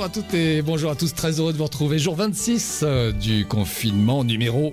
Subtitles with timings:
[0.00, 1.98] Bonjour à toutes et bonjour à tous, très heureux de vous retrouver.
[1.98, 4.72] Jour 26 euh, du confinement numéro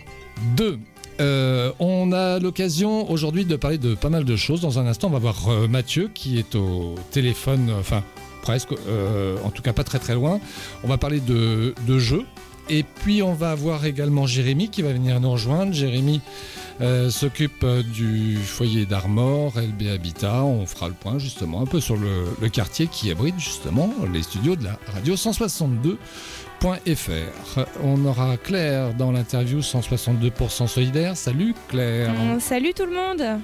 [0.55, 0.79] 2.
[1.19, 4.61] Euh, on a l'occasion aujourd'hui de parler de pas mal de choses.
[4.61, 8.05] Dans un instant, on va voir euh, Mathieu qui est au téléphone, enfin
[8.41, 10.39] presque, en tout cas pas très très loin.
[10.85, 12.23] On va parler de, de jeux.
[12.69, 15.73] Et puis on va avoir également Jérémy qui va venir nous rejoindre.
[15.73, 16.21] Jérémy
[16.81, 20.43] euh, s'occupe euh, du foyer d'Armor, LB Habitat.
[20.43, 24.55] On fera le point justement un peu sur le, quartier qui abrite justement les studios
[24.55, 27.65] de la radio 162.fr.
[27.83, 31.17] On aura Claire dans l'interview 162% solidaire.
[31.17, 32.13] Salut Claire.
[32.39, 33.41] salut tout le monde.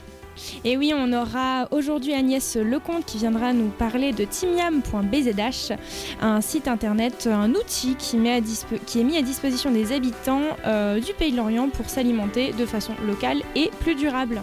[0.65, 5.73] Et oui, on aura aujourd'hui Agnès Lecomte qui viendra nous parler de timiam.bzh,
[6.21, 11.31] un site internet, un outil qui, est mis à disposition des habitants euh, du Pays
[11.31, 14.41] de l'Orient pour s'alimenter de façon locale et plus durable.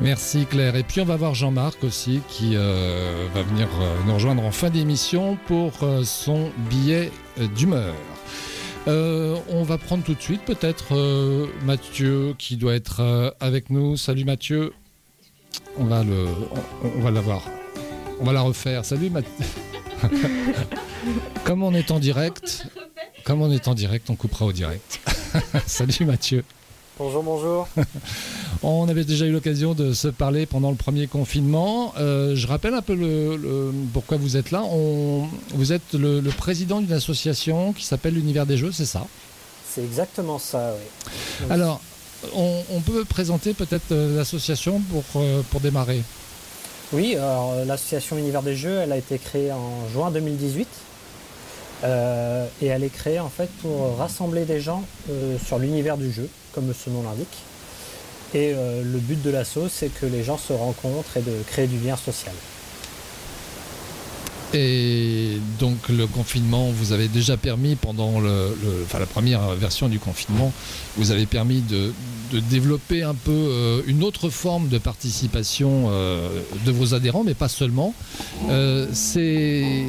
[0.00, 0.76] Merci Claire.
[0.76, 4.50] Et puis on va voir Jean-Marc aussi qui euh, va venir euh, nous rejoindre en
[4.50, 5.72] fin d'émission pour
[6.04, 7.10] son billet
[7.56, 7.94] d'humeur.
[8.86, 10.94] on va prendre tout de suite peut-être
[11.64, 13.96] Mathieu qui doit être avec nous.
[13.96, 14.72] Salut Mathieu
[15.78, 16.26] on va le,
[16.82, 17.42] on, va l'avoir.
[18.20, 18.84] On va la refaire.
[18.84, 19.30] Salut Mathieu.
[21.44, 22.66] comme on est en direct,
[23.24, 25.00] comme on est en direct, on coupera au direct.
[25.66, 26.44] Salut Mathieu.
[26.98, 27.68] Bonjour, bonjour.
[28.62, 31.92] on avait déjà eu l'occasion de se parler pendant le premier confinement.
[31.98, 34.62] Euh, je rappelle un peu le, pourquoi vous êtes là.
[34.62, 39.06] vous êtes le, président d'une association qui s'appelle l'Univers des Jeux, c'est ça?
[39.68, 41.46] C'est exactement ça, oui.
[41.50, 41.82] Alors,
[42.34, 46.02] on, peut présenter peut-être euh, l'association pour, euh, pour démarrer
[46.92, 50.68] Oui, euh, l'association Univers des Jeux, a été créée en juin 2018.
[51.84, 54.82] et elle est créée en fait pour rassembler des gens
[55.44, 57.38] sur l'univers du jeu, comme ce nom l'indique.
[58.34, 61.78] Et le but de l'asso, c'est que les gens se rencontrent et de créer du
[61.78, 62.34] lien social.
[64.54, 69.98] Et donc le confinement, vous avez déjà permis pendant le, enfin, la première version du
[69.98, 70.52] confinement,
[70.96, 71.92] vous avez permis de,
[72.50, 76.28] développer un peu euh, une autre forme de participation euh,
[76.64, 77.94] de vos adhérents, mais pas seulement.
[78.48, 79.84] Euh, c'est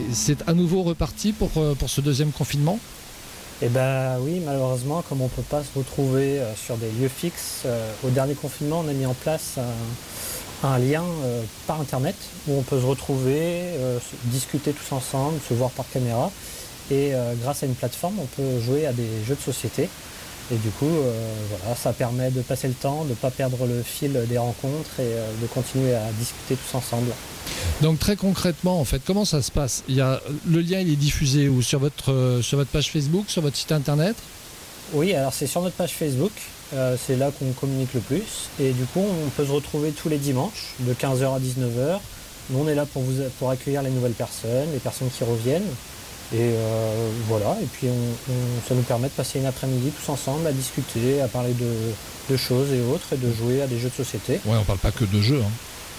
[0.47, 1.49] à nouveau reparti pour,
[1.87, 2.79] ce deuxième confinement?
[3.61, 7.65] Eh bien oui, malheureusement, comme on ne peut pas se retrouver sur des lieux fixes,
[8.03, 9.57] au dernier confinement, on a mis en place
[10.63, 12.15] lien euh, par internet
[12.47, 16.31] où on peut se retrouver, euh, discuter tous ensemble, se voir par caméra.
[16.89, 19.89] Et euh, grâce à une plateforme, on peut jouer à des jeux de société.
[20.49, 20.89] Et du coup,
[21.49, 24.97] voilà, ça permet de passer le temps, de ne pas perdre le fil des rencontres
[25.01, 27.11] et de continuer à discuter tous ensemble.
[27.81, 29.83] Donc très concrètement, en fait, comment ça se passe?
[29.89, 31.61] Il y a, Le lien, il est diffusé où?
[31.61, 34.15] Sur votre, sur votre page Facebook, sur votre site internet?
[34.93, 36.31] Oui, alors c'est sur notre page Facebook.
[36.73, 38.49] Euh, c'est là qu'on communique le plus.
[38.59, 41.99] Et du coup, on peut se retrouver tous les dimanches, de 15h à 19h.
[42.49, 45.69] Nous, on est là pour, vous, pour accueillir les nouvelles personnes, les personnes qui reviennent.
[46.33, 47.87] Et euh, voilà, et puis
[48.67, 52.73] ça nous permet de passer une après-midi tous ensemble à discuter, à parler de, choses
[52.73, 54.41] et autres, et de jouer à des jeux de société.
[54.45, 55.41] Ouais, on parle pas que de jeux.
[55.41, 55.51] Hein.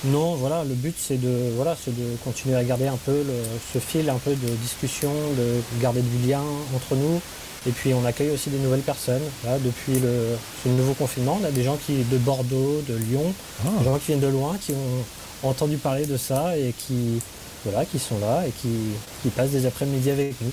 [0.04, 3.24] Non, voilà, le but c'est de, voilà, de continuer à garder un peu
[3.72, 6.42] ce fil un peu de discussion, de garder du lien
[6.76, 7.22] entre nous,
[7.66, 9.22] et puis on accueille aussi des nouvelles personnes.
[9.64, 13.32] depuis le, ce nouveau confinement, on a des gens qui de Bordeaux, de Lyon,
[13.64, 13.70] ah.
[13.78, 17.20] des gens qui viennent de loin, qui ont entendu parler de ça et qui,
[17.64, 20.52] voilà, qui sont là et qui, passent des après-midi avec nous.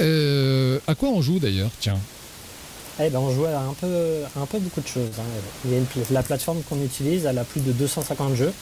[0.00, 1.70] Euh, à quoi on joue d'ailleurs?
[1.80, 1.98] Tiens.
[3.00, 5.10] Eh ben, on joue à un peu, un peu beaucoup de choses.
[5.18, 5.70] Hein.
[6.10, 8.52] la plateforme qu'on utilise, elle a plus de 250 jeux.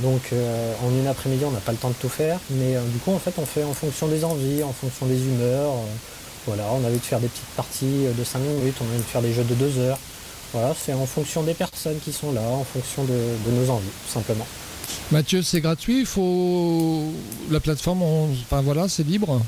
[0.00, 2.38] Donc euh, en une après-midi, on n'a pas le temps de tout faire.
[2.50, 5.20] Mais euh, du coup, en fait, on fait en fonction des envies, en fonction des
[5.20, 5.72] humeurs.
[6.46, 8.98] Voilà, on a envie de faire des petites parties de 5 minutes, on a envie
[8.98, 9.98] de faire des jeux de 2 heures.
[10.52, 14.12] Voilà, c'est en fonction des personnes qui sont là, en fonction de, nos envies, tout
[14.12, 14.46] simplement.
[15.10, 17.12] Mathieu, c'est gratuit, il faut
[17.50, 19.40] la plateforme, enfin voilà, c'est libre.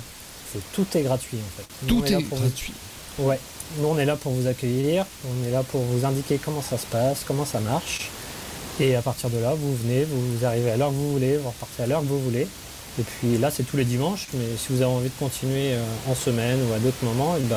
[0.72, 1.86] tout est gratuit en fait.
[1.86, 2.72] tout est, gratuit.
[3.18, 3.38] Ouais,
[3.78, 6.76] nous on est là pour vous accueillir, on est là pour vous indiquer comment ça
[6.76, 8.10] se passe, comment ça marche.
[8.80, 11.48] Et à partir de là, vous venez, vous arrivez à l'heure que vous voulez, vous
[11.48, 12.46] repartez à l'heure que vous voulez.
[12.98, 15.82] Et puis là, c'est tous les dimanches, mais si vous avez envie de continuer euh,
[16.08, 17.56] en semaine ou à d'autres moments, eh ben,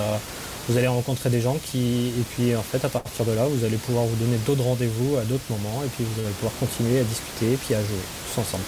[0.68, 3.66] vous allez rencontrer des gens qui, et puis en fait, à partir de là, vous
[3.66, 7.00] allez pouvoir vous donner d'autres rendez-vous à d'autres moments, et puis vous allez pouvoir continuer
[7.00, 7.98] à discuter et puis à jouer
[8.34, 8.64] tous ensemble.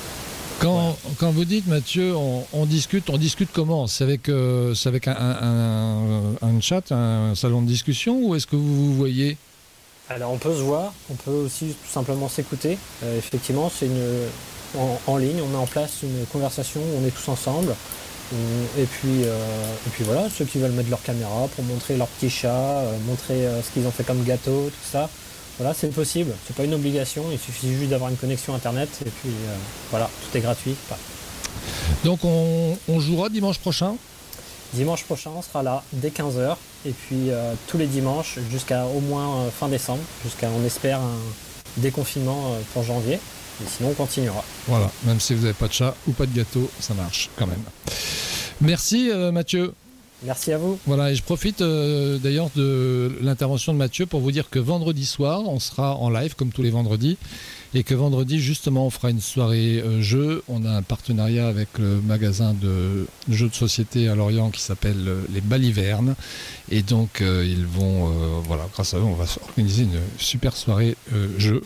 [0.60, 3.88] Quand, quand vous dites, Mathieu, on, discute, on discute comment?
[3.88, 8.88] C'est avec, euh, avec un, un, chat, un salon de discussion, ou est-ce que vous
[8.88, 9.38] vous voyez?
[10.10, 12.78] Alors on peut se voir, on peut aussi tout simplement s'écouter.
[13.04, 14.28] Euh, effectivement, c'est une,
[15.08, 17.76] en, ligne, on met en place une conversation où on est tous ensemble.
[18.78, 19.38] Et puis, euh,
[19.86, 22.98] et puis voilà, ceux qui veulent mettre leur caméra pour montrer leur petit chat, euh,
[23.06, 25.10] montrer euh, ce qu'ils ont fait comme gâteau, tout ça,
[25.60, 26.32] voilà, c'est possible.
[26.48, 29.32] C'est pas une obligation, il suffit juste d'avoir une connexion internet et puis
[29.90, 30.76] voilà, tout est gratuit.
[32.06, 33.96] Donc on, jouera dimanche prochain?
[34.74, 36.56] Dimanche prochain, on sera là dès 15h.
[36.86, 41.20] Et puis euh, tous les dimanches jusqu'à au moins fin décembre, jusqu'à, on espère, un
[41.78, 43.20] déconfinement pour janvier.
[43.64, 44.44] Et sinon, on continuera.
[44.68, 47.48] Voilà, même si vous n'avez pas de chat ou pas de gâteau, ça marche quand
[47.48, 47.64] même.
[48.62, 49.74] Merci Mathieu.
[50.24, 50.78] Merci à vous.
[50.86, 55.06] Voilà, et je profite euh, d'ailleurs de l'intervention de Mathieu pour vous dire que vendredi
[55.06, 57.18] soir, on sera en live comme tous les vendredis.
[57.74, 60.44] Et que vendredi, justement, on fera une soirée euh, jeu.
[60.50, 65.08] On a un partenariat avec le magasin de jeux de société à Lorient qui s'appelle
[65.08, 66.16] euh, les Balivernes.
[66.70, 68.08] Et donc, ils vont,
[68.44, 70.96] voilà, grâce à eux, on va organiser une super soirée
[71.38, 71.64] jeu.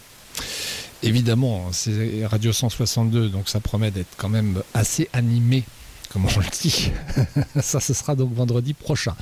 [1.06, 5.64] Évidemment, c'est Radio 162, donc ça promet d'être quand même assez animé
[6.16, 6.92] comme on le dit.
[7.62, 9.16] Ça, ce sera donc vendredi prochain.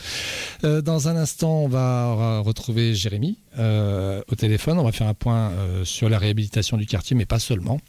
[0.64, 4.78] Euh, dans un instant, on va retrouver Jérémy euh, au téléphone.
[4.78, 7.80] On va faire un point euh, sur la réhabilitation du quartier, mais pas seulement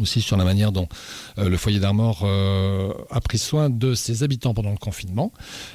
[0.00, 0.88] aussi sur la manière dont
[1.36, 5.32] le foyer d'Armor a pris soin de ses habitants pendant le confinement.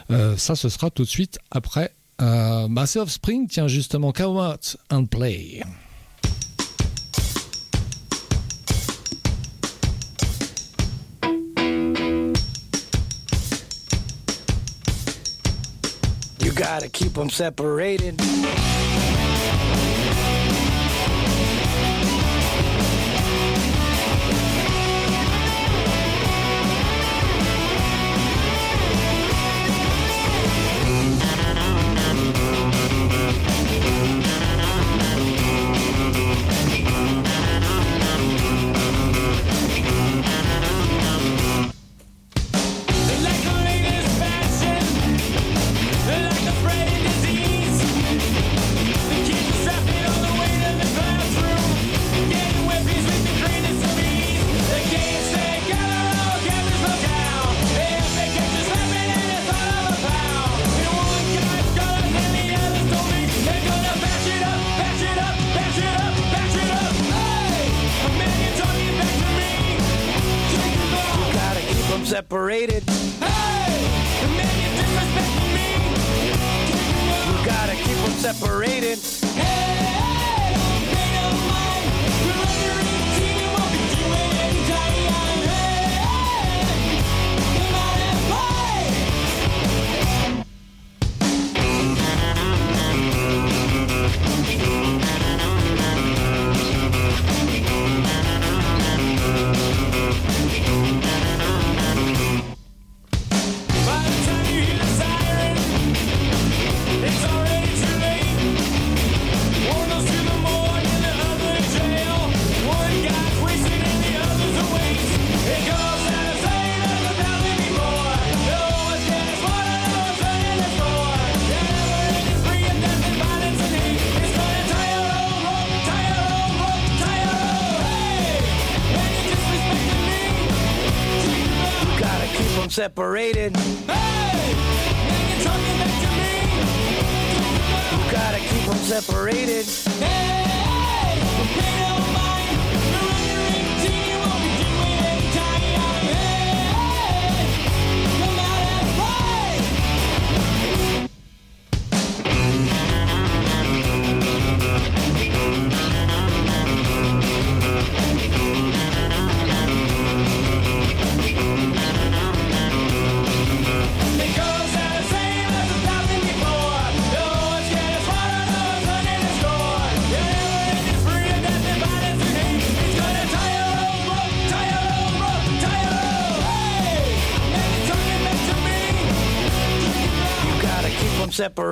[0.09, 3.47] ça, ce sera tout de suite après Massive Offspring.
[3.47, 5.61] Tiens, justement, Come Out and Play.
[16.59, 18.19] Gotta keep them separated.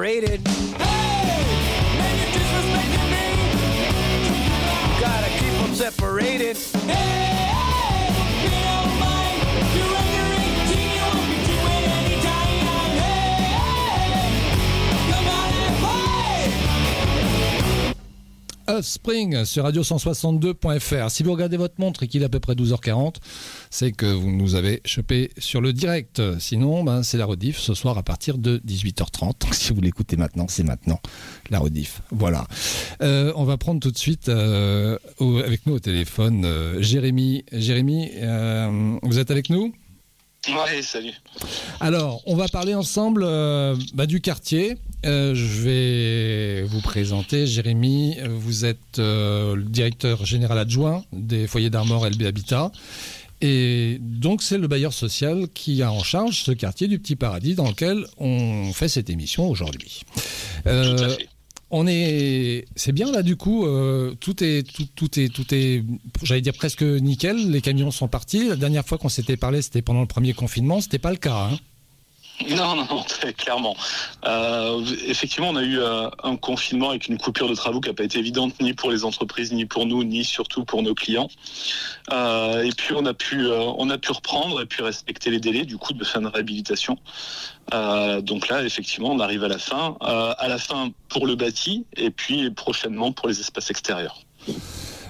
[0.07, 0.46] rated.
[18.87, 21.11] Spring sur radio162.fr.
[21.11, 23.15] Si vous regardez votre montre et qu'il est à peu près 12h40,
[23.69, 26.21] c'est que vous nous avez chopé sur le direct.
[26.39, 29.41] Sinon, ben, c'est la rediff ce soir à partir de 18h30.
[29.41, 30.99] Donc, si vous l'écoutez maintenant, c'est maintenant
[31.49, 32.01] la rediff.
[32.11, 32.47] Voilà.
[33.01, 37.43] Euh, on va prendre tout de suite euh, avec nous au téléphone euh, Jérémy.
[37.51, 38.11] Jérémy,
[39.03, 39.73] vous êtes avec nous?
[40.47, 41.13] Ouais, salut.
[41.81, 43.21] Alors, on va parler ensemble
[43.93, 44.77] bah, du quartier.
[45.03, 47.47] Je vais vous présenter.
[47.47, 52.71] Jérémy, vous êtes le directeur général adjoint des foyers d'Armor LB Habitat.
[53.41, 57.53] Et donc c'est le bailleur social qui a en charge ce quartier du Petit Paradis
[57.53, 60.01] dans lequel on fait cette émission aujourd'hui.
[60.65, 61.15] Euh,
[61.69, 65.83] on est, c'est bien là du coup, euh, tout est, tout, tout est, tout est,
[66.23, 67.51] j'allais dire presque nickel.
[67.51, 68.47] Les camions sont partis.
[68.47, 70.81] La dernière fois qu'on s'était parlé, c'était pendant le premier confinement.
[70.81, 71.49] C'était pas le cas.
[71.51, 71.59] Hein
[72.45, 73.75] non, non, non, très clairement.
[74.25, 77.95] Euh, effectivement, on a eu euh, un confinement avec une coupure de travaux qui n'a
[77.95, 81.29] pas été évidente ni pour les entreprises, ni pour nous, ni surtout pour nos clients.
[82.11, 85.65] Euh, et puis on a pu, on a pu reprendre et puis respecter les délais
[85.65, 86.97] du coup de fin de réhabilitation.
[87.71, 92.11] donc là, effectivement, on arrive à la fin, à la fin pour le bâti et
[92.11, 94.19] puis prochainement pour les espaces extérieurs.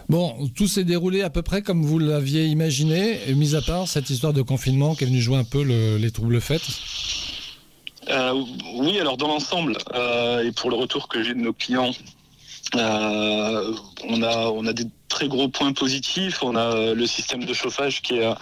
[0.09, 4.09] Bon, tout s'est déroulé à peu près comme vous l'aviez imaginé, mis à part cette
[4.09, 6.61] histoire de confinement qui est venue jouer un peu les troubles faits
[8.09, 8.41] euh,
[8.75, 11.91] Oui, alors dans l'ensemble, euh, et pour le retour que j'ai de nos clients,
[12.75, 13.73] euh,
[14.07, 16.41] on, a, on a des très gros points positifs.
[16.41, 18.33] On a le système de chauffage qui est,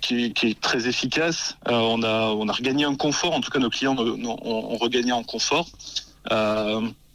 [0.00, 1.56] qui, très efficace.
[1.66, 5.22] on, a, on a regagné un confort, en tout cas nos clients ont, regagné en
[5.22, 5.68] confort.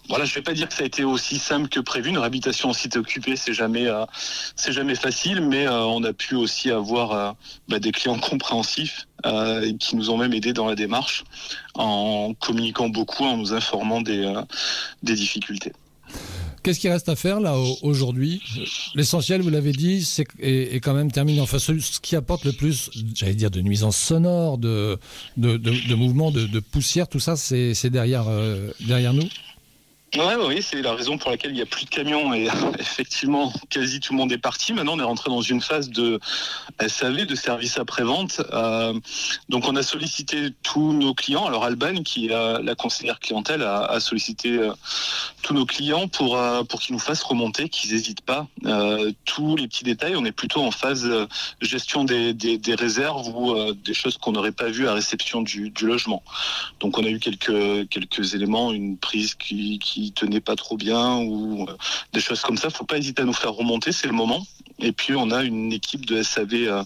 [0.10, 2.10] Voilà, je vais pas dire que ça a été aussi simple que prévu.
[2.10, 4.06] Une réhabilitation en site occupé, c'est jamais, euh,
[4.56, 7.32] c'est jamais facile, mais euh, on a pu aussi avoir euh,
[7.68, 9.08] bah, des clients compréhensifs
[9.80, 11.24] qui nous ont même aidés dans la démarche
[11.74, 14.32] en communiquant beaucoup, en nous informant des,
[15.02, 15.74] difficultés.
[16.64, 18.42] Qu'est-ce qui reste à faire là aujourd'hui?
[18.94, 21.42] L'essentiel, vous l'avez dit, c'est est, quand même terminé.
[21.42, 24.98] Enfin, ce, qui apporte le plus, j'allais dire, de nuisances sonores, de,
[25.36, 28.24] de, de, mouvements, de, poussière, tout ça, c'est derrière
[29.14, 29.28] nous?
[30.16, 32.48] Ouais, oui, c'est la raison pour laquelle il n'y a plus de camions et
[32.80, 34.72] effectivement, quasi tout le monde est parti.
[34.72, 36.20] Maintenant, on est rentré dans une phase de
[36.88, 38.42] SAV, de service après-vente.
[38.54, 38.94] Euh,
[39.50, 41.46] donc, on a sollicité tous nos clients.
[41.46, 44.72] Alors, Alban, qui est la conseillère clientèle, a, sollicité euh,
[45.42, 48.48] tous nos clients pour, euh, pour qu'ils nous fassent remonter, qu'ils n'hésitent pas.
[49.26, 51.10] tous les petits détails, on est plutôt en phase
[51.60, 56.24] gestion des, des, réserves ou des choses qu'on n'aurait pas vues à réception du, logement.
[56.80, 59.80] Donc, on a eu quelques, quelques éléments, une prise qui
[60.14, 61.76] tenait pas trop bien ou euh,
[62.14, 64.46] des choses comme ça, faut pas hésiter à nous faire remonter, c'est le moment.
[64.80, 66.84] Et puis on a une équipe de SAV euh,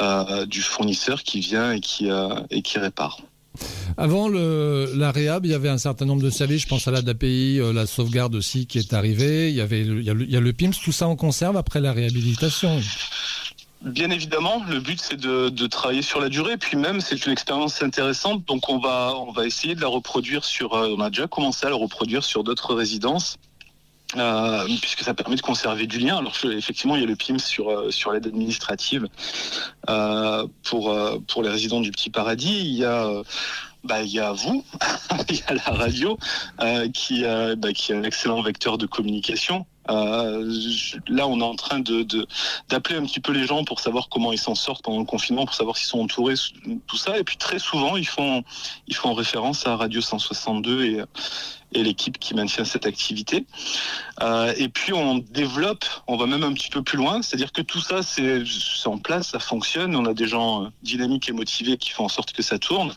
[0.00, 2.08] euh, du fournisseur qui vient et qui,
[2.50, 3.18] et qui répare.
[3.96, 6.92] Avant le, la réhab, il y avait un certain nombre de services, je pense à
[6.92, 10.40] l'ADAPI, la sauvegarde aussi qui est arrivée, il y, avait, a le, il y a
[10.40, 12.80] le PIMS, tout ça on conserve après la réhabilitation
[13.82, 17.80] Bien évidemment, le but c'est de, travailler sur la durée, puis même c'est une expérience
[17.80, 20.74] intéressante, donc on va on va essayer de la reproduire sur.
[20.74, 23.36] Euh, on a déjà commencé à la reproduire sur d'autres résidences.
[24.16, 26.16] Euh, puisque ça permet de conserver du lien.
[26.16, 29.06] Alors effectivement, il y a le PIM sur euh, sur l'aide administrative
[30.64, 32.60] pour pour les résidents du Petit Paradis.
[32.60, 33.06] Il y a
[33.84, 34.64] bah, il y a vous,
[35.28, 36.18] il y a la radio
[36.94, 39.66] qui bah, qui est un excellent vecteur de communication.
[39.88, 40.50] Euh,
[41.08, 44.38] là, on est en train d'appeler un petit peu les gens pour savoir comment ils
[44.38, 46.34] s'en sortent pendant le confinement, pour savoir s'ils sont entourés,
[46.86, 47.18] tout ça.
[47.18, 48.42] Et puis très souvent, ils font
[48.86, 51.02] ils font référence à Radio 162 et
[51.72, 53.46] et l'équipe qui maintient cette activité.
[54.22, 57.62] Euh, et puis on développe, on va même un petit peu plus loin, c'est-à-dire que
[57.62, 58.42] tout ça c'est
[58.86, 62.08] en place, ça fonctionne, on a des gens euh, dynamiques et motivés qui font en
[62.08, 62.92] sorte que ça tourne.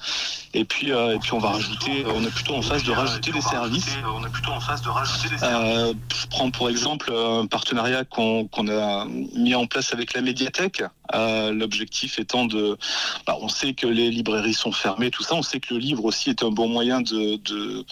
[0.54, 3.32] Et puis euh, et puis on va rajouter, on est plutôt en phase de rajouter
[3.32, 3.98] des services.
[4.06, 5.96] On est plutôt en phase de rajouter des services.
[6.16, 10.84] je prends pour exemple un partenariat qu'on a mis en place avec la médiathèque.
[11.52, 12.78] L'objectif étant de,
[13.26, 16.06] bah, on sait que les librairies sont fermées, tout ça, on sait que le livre
[16.06, 17.86] aussi est un bon moyen de, de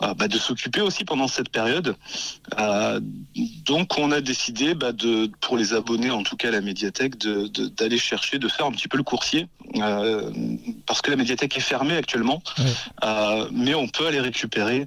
[0.00, 1.96] bah, de s'occuper aussi pendant cette période.
[2.58, 3.00] Euh,
[3.64, 7.18] donc on a décidé bah, de, pour les abonnés, en tout cas à la médiathèque,
[7.18, 9.46] d'aller chercher, de faire un petit peu le coursier,
[9.76, 10.30] euh,
[10.86, 12.42] parce que la médiathèque est fermée actuellement,
[13.04, 14.86] euh, mais on peut aller récupérer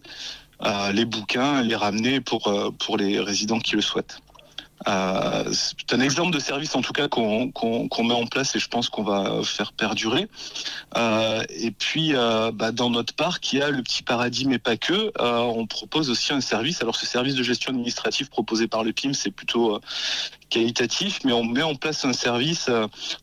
[0.93, 4.19] les bouquins, les ramener pour, pour les résidents qui le souhaitent.
[4.87, 7.51] Euh, c'est un exemple de service en tout cas qu'on
[8.03, 10.27] met en place et je pense qu'on va faire perdurer.
[10.97, 14.59] Euh, et puis euh, bah, dans notre parc, il y a le petit paradis mais
[14.59, 15.11] pas que.
[15.19, 16.81] on propose aussi un service.
[16.81, 19.79] Alors ce service de gestion administrative proposé par le PIM, c'est plutôt
[20.49, 22.69] qualitatif, mais on met en place un service.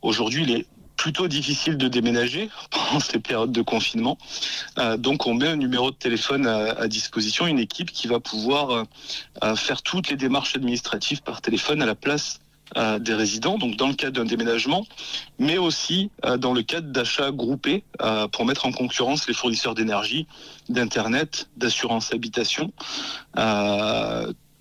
[0.02, 0.66] Aujourd'hui, il est
[0.98, 4.18] plutôt difficile de déménager pendant ces périodes de confinement.
[4.78, 8.84] Euh, donc on met un numéro de téléphone à, disposition, une équipe qui va pouvoir
[9.42, 12.40] euh, faire toutes les démarches administratives par téléphone à la place
[12.76, 14.84] euh, des résidents, donc dans le cadre d'un déménagement,
[15.38, 17.84] mais aussi dans le cadre d'achats groupés
[18.32, 20.26] pour mettre en concurrence les fournisseurs d'énergie,
[20.68, 22.72] d'internet, d'assurance habitation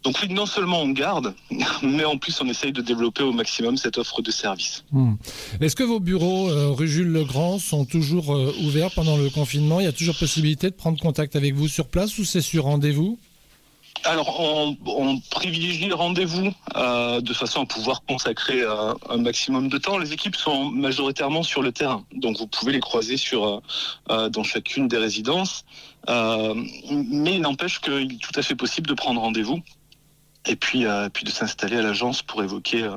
[0.04, 1.34] donc oui, non seulement on garde,
[1.84, 4.84] mais en plus on essaye de développer au maximum cette offre de service.
[4.92, 5.16] Hmm.
[5.60, 9.80] Est-ce que vos bureaux euh, rue Jules Legrand sont toujours euh, ouverts pendant le confinement?
[9.80, 12.64] Il y a toujours possibilité de prendre contact avec vous sur place ou c'est sur
[12.64, 13.18] rendez-vous?
[14.04, 19.78] Alors, on, privilégie le rendez-vous euh, de façon à pouvoir consacrer euh, un maximum de
[19.78, 19.98] temps.
[19.98, 23.62] Les équipes sont majoritairement sur le terrain, donc vous pouvez les croiser sur,
[24.10, 25.66] euh, dans chacune des résidences.
[26.08, 29.62] mais il n'empêche qu'il est tout à fait possible de prendre rendez-vous
[30.46, 32.90] et puis, puis de s'installer à l'agence pour évoquer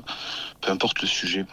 [0.60, 1.46] peu importe le sujet.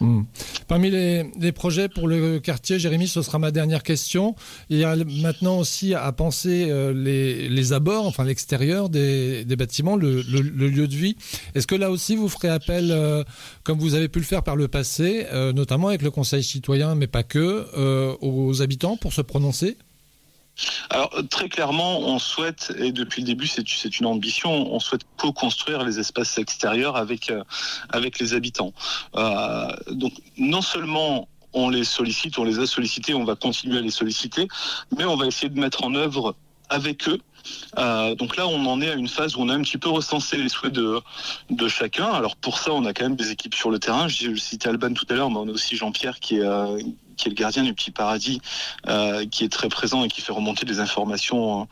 [0.00, 0.22] Hmm.
[0.66, 4.34] Parmi les, projets pour le quartier, Jérémy, ce sera ma dernière question.
[4.70, 10.22] Il y a maintenant aussi à penser euh, les, abords, enfin l'extérieur des, bâtiments, le,
[10.22, 11.16] lieu de vie.
[11.54, 13.24] Est-ce que là aussi vous ferez appel, euh,
[13.62, 16.94] comme vous avez pu le faire par le passé, euh, notamment avec le Conseil citoyen,
[16.94, 17.66] mais pas que,
[18.22, 19.76] aux habitants pour se prononcer?
[20.90, 25.84] Alors très clairement, on souhaite, et depuis le début c'est une ambition, on souhaite co-construire
[25.84, 27.42] les espaces extérieurs avec, euh,
[27.90, 28.72] avec les habitants.
[29.16, 33.80] Euh, donc non seulement on les sollicite, on les a sollicités, on va continuer à
[33.80, 34.46] les solliciter,
[34.96, 36.36] mais on va essayer de mettre en œuvre
[36.68, 37.18] avec eux
[37.78, 39.88] euh, donc là, on en est à une phase où on a un petit peu
[39.88, 41.00] recensé les souhaits de,
[41.50, 42.06] de chacun.
[42.06, 44.08] Alors pour ça, on a quand même des équipes sur le terrain.
[44.08, 46.46] Je, citais Alban tout à l'heure, mais on a aussi Jean-Pierre qui est,
[47.20, 48.40] qui est le gardien du petit paradis,
[48.88, 51.68] euh, qui est très présent et qui fait remonter des informations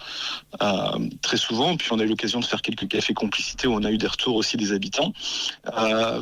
[0.63, 1.77] euh, très souvent.
[1.77, 4.07] Puis on a eu l'occasion de faire quelques cafés complicités où on a eu des
[4.07, 5.13] retours aussi des habitants.
[5.77, 6.21] Euh,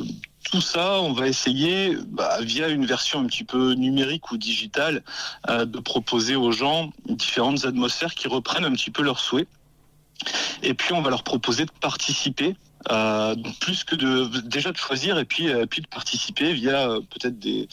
[0.49, 5.03] tout ça, on va essayer, bah, via une version un petit peu numérique ou digitale,
[5.49, 9.49] de proposer aux gens différentes atmosphères qui reprennent un petit peu leurs souhaits.
[10.63, 12.55] Et puis on va leur proposer de participer
[13.59, 17.67] plus que de déjà de choisir et puis de participer via peut-être des,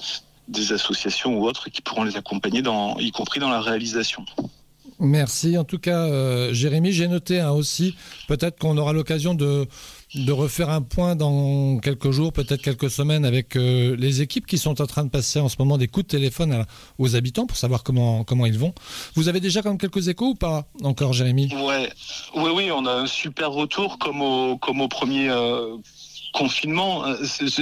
[0.49, 4.25] des associations ou autres qui pourront les accompagner, dans, y compris dans la réalisation.
[5.01, 5.59] Merci.
[5.59, 7.97] En tout cas, euh, Jérémy, j'ai noté hein, aussi,
[8.29, 9.67] peut-être qu'on aura l'occasion de,
[10.15, 14.57] de refaire un point dans quelques jours, peut-être quelques semaines, avec euh, les équipes qui
[14.57, 16.65] sont en train de passer en ce moment des coups de téléphone
[16.99, 18.73] aux habitants pour savoir comment, comment ils vont.
[19.15, 21.53] Vous avez déjà comme quelques échos ou pas encore, Jérémy?
[21.55, 21.91] Ouais.
[22.37, 25.29] Oui, oui, on a un super retour comme au, comme au premier.
[25.29, 25.76] Euh,
[26.34, 27.16] confinement, euh,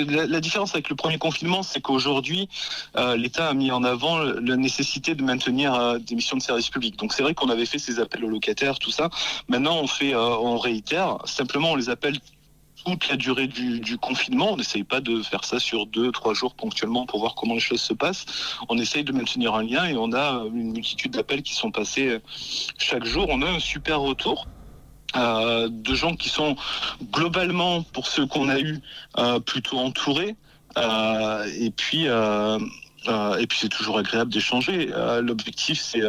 [0.09, 2.49] la, différence avec le premier confinement, c'est qu'aujourd'hui,
[2.97, 6.71] euh, l'État a mis en avant la nécessité de maintenir euh, des missions de service
[6.71, 6.99] public.
[6.99, 9.11] Donc c'est vrai qu'on avait fait ces appels aux locataires, tout ça.
[9.49, 11.19] Maintenant, on fait, on réitère.
[11.27, 12.19] Simplement, on les appelle
[12.85, 14.55] toute la durée du, confinement.
[14.55, 17.61] On n'essaye pas de faire ça sur deux, trois jours ponctuellement pour voir comment les
[17.61, 18.25] choses se passent.
[18.71, 22.19] On essaye de maintenir un lien et on a une multitude d'appels qui sont passés
[22.79, 23.27] chaque jour.
[23.29, 24.47] On a un super retour.
[25.17, 26.57] Euh, de gens qui sont
[27.13, 28.81] globalement, pour ceux qu'on a eu,
[29.19, 30.37] euh, plutôt entourés.
[30.79, 34.91] Euh, et puis, et puis c'est toujours agréable d'échanger.
[35.21, 36.03] L'objectif, c'est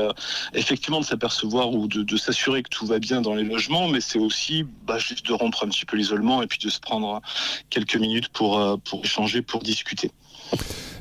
[0.53, 4.19] effectivement de s'apercevoir ou de, s'assurer que tout va bien dans les logements, mais c'est
[4.19, 7.21] aussi bah, juste de rompre un petit peu l'isolement et puis de se prendre
[7.69, 10.11] quelques minutes pour échanger, pour discuter.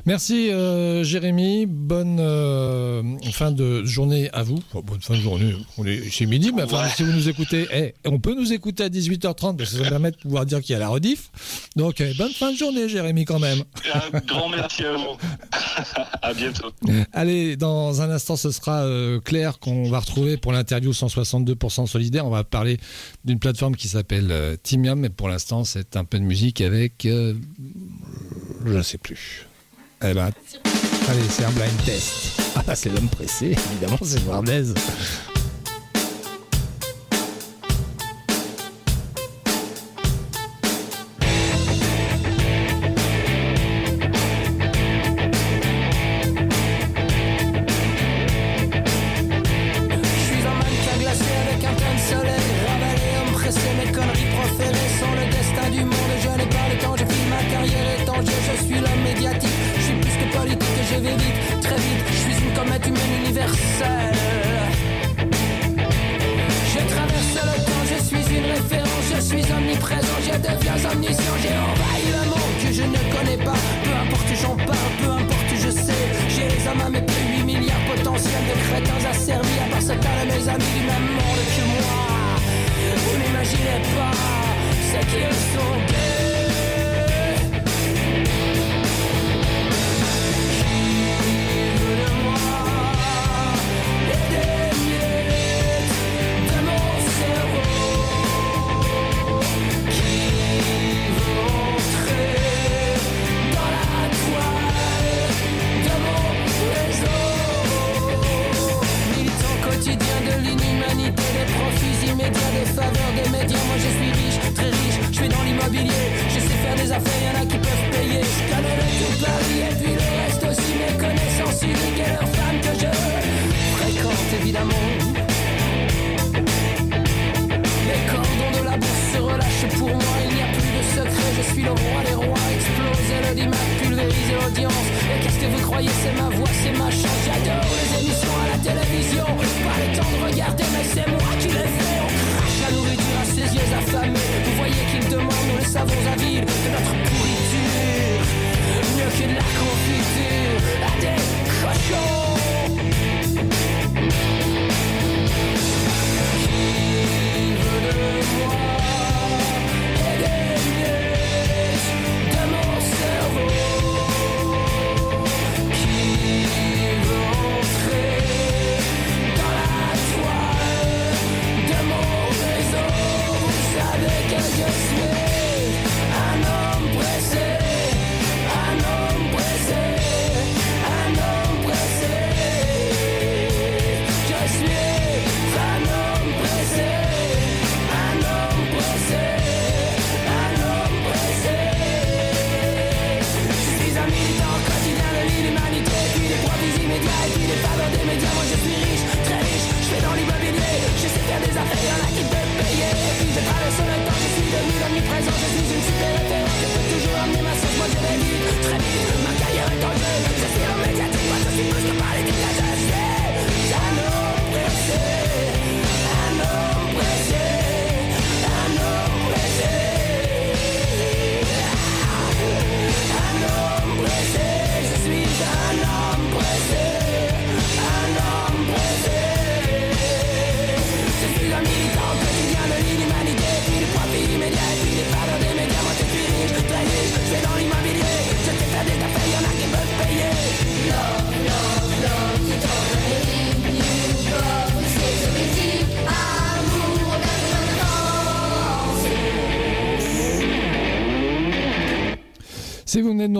[0.05, 4.59] Merci euh, Jérémy, bonne euh, fin de journée à vous.
[4.73, 7.93] bonne fin de journée, on est chez midi, mais enfin, si vous nous écoutez, eh,
[8.05, 10.75] on peut nous écouter à 18h30 parce que ça permet de pouvoir dire qu'il y
[10.75, 11.31] a la rediff.
[11.77, 13.63] Donc eh, bonne fin de journée Jérémy quand même.
[13.93, 15.15] Un grand merci à vous.
[16.21, 16.71] à bientôt.
[17.13, 22.25] Allez, dans un instant, ce sera euh, Claire qu'on va retrouver pour l'interview 162% solidaire.
[22.25, 22.77] On va parler
[23.23, 27.07] d'une plateforme qui s'appelle Timiam, mais pour l'instant, c'est un peu de musique avec...
[27.07, 27.35] je
[28.65, 29.47] ne sais plus.
[30.03, 32.41] Allez, c'est un blind test.
[32.67, 34.63] Ah, c'est l'homme pressé, évidemment, c'est Vardez.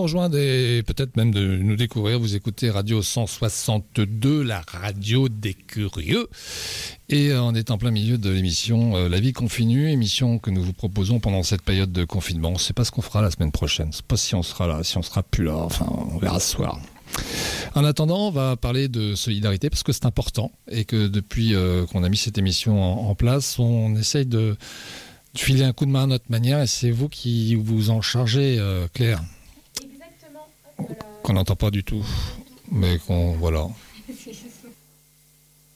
[0.04, 6.28] Rejoindre et peut-être même de nous découvrir, vous écoutez Radio 162, la radio des curieux.
[7.08, 10.50] Et euh, on est en plein milieu de l'émission euh, La vie continue, émission que
[10.50, 12.50] nous vous proposons pendant cette période de confinement.
[12.50, 13.86] On ne sait pas ce qu'on fera la semaine prochaine.
[13.86, 15.56] On ne sait pas si on sera là, si on sera plus là.
[15.56, 16.78] Enfin, on verra ce soir.
[17.74, 21.86] En attendant, on va parler de solidarité parce que c'est important et que depuis euh,
[21.86, 24.58] qu'on a mis cette émission en, place, on essaye de,
[25.34, 28.62] filer un coup de main à notre manière et c'est vous qui vous en chargez,
[28.94, 29.24] Claire.
[31.24, 32.04] Qu'on n'entend pas du tout,
[32.72, 33.68] mais qu'on voilà.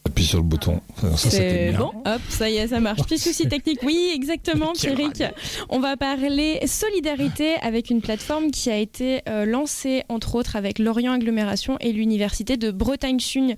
[0.05, 0.81] Appuie sur le bouton.
[1.01, 1.79] Ça, c'était C'est bien.
[1.79, 3.01] bon, hop, ça y est, ça marche.
[3.03, 5.23] Petit souci technique, oui, exactement, Pierrick.
[5.69, 10.79] On va parler solidarité avec une plateforme qui a été euh, lancée, entre autres, avec
[10.79, 13.55] Lorient Agglomération et l'Université de Bretagne-Sud.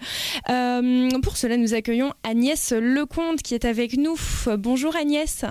[0.49, 4.15] Euh, pour cela, nous accueillons Agnès Lecomte qui est avec nous.
[4.57, 5.45] Bonjour Agnès.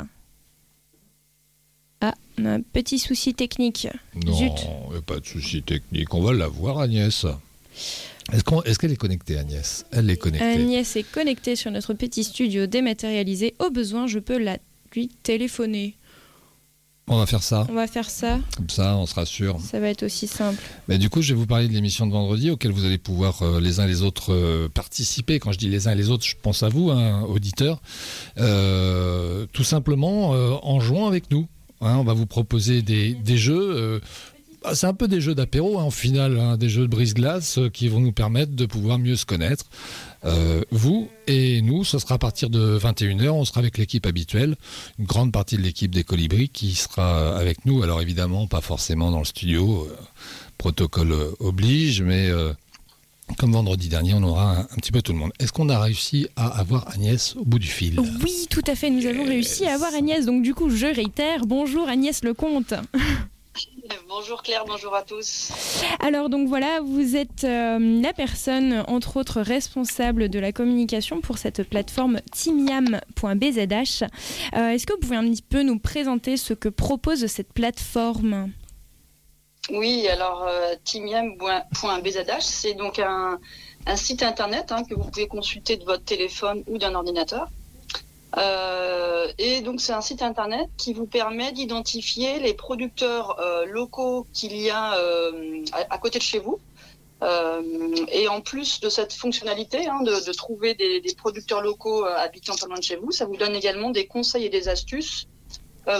[2.45, 3.89] Un petit souci technique.
[4.25, 4.53] Non, Zut.
[4.97, 6.15] a pas de souci technique.
[6.15, 7.27] On va la voir, Agnès.
[8.33, 9.87] Est-ce qu'on- est-ce qu'elle est connectée, Agnès?
[9.91, 10.45] Elle est connectée.
[10.47, 13.55] Agnès est connectée sur notre petit studio dématérialisé.
[13.59, 14.59] Au besoin, je peux la
[14.95, 15.95] lui téléphoner.
[17.11, 17.67] On va faire ça.
[17.71, 19.59] On va faire ça, Comme ça, on sera sûr.
[19.61, 20.63] ça va être aussi simple.
[20.89, 23.41] Mais du coup, je vais vous parler de l'émission de vendredi auquel vous allez pouvoir
[23.41, 25.39] euh, les uns et les autres euh, participer.
[25.39, 27.81] Quand je dis les uns et les autres, je pense à vous, hein, auditeurs.
[28.39, 31.47] Euh, tout simplement en jouant avec nous.
[31.81, 33.77] Hein, on va vous proposer des, jeux.
[33.77, 34.01] euh,
[34.63, 37.59] bah, c'est un peu des jeux d'apéro, hein, au final, hein, des jeux de brise-glace
[37.59, 39.65] euh, qui vont nous permettre de pouvoir mieux se connaître.
[40.25, 44.57] Euh, vous et nous, ce sera à partir de 21h, on sera avec l'équipe habituelle,
[44.99, 47.85] une grande partie de l'équipe des Colibris qui sera avec nous.
[47.85, 49.87] Alors évidemment, pas forcément dans le studio,
[50.57, 52.29] protocole oblige, mais
[53.37, 55.33] comme vendredi dernier, on aura un, un petit peu tout le monde.
[55.39, 58.01] Est-ce qu'on a réussi à avoir Agnès au bout du fil?
[58.25, 60.25] Oui, tout à fait, nous avons réussi à avoir Agnès.
[60.27, 62.75] Donc du coup, je réitère, bonjour Agnès Lecomte.
[64.09, 65.51] Bonjour Claire, bonjour à tous.
[66.01, 71.39] Alors donc voilà, vous êtes euh, la personne, entre autres, responsable de la communication pour
[71.39, 74.05] cette plateforme timiam.bzh.
[74.57, 78.51] Euh, Est-ce que vous pouvez un petit peu nous présenter ce que propose cette plateforme?
[79.71, 80.75] Oui, alors euh,
[82.41, 83.39] c'est donc un,
[83.97, 87.49] site internet hein, que vous pouvez consulter de votre téléphone ou d'un ordinateur.
[88.37, 94.27] Euh, et donc c'est un site internet qui vous permet d'identifier les producteurs euh, locaux
[94.35, 96.59] qu'il y a euh, à, côté de chez vous.
[98.13, 102.67] Et en plus de cette fonctionnalité hein, de, trouver des, des producteurs locaux habitant pas
[102.67, 105.27] loin de chez vous, ça vous donne également des conseils et des astuces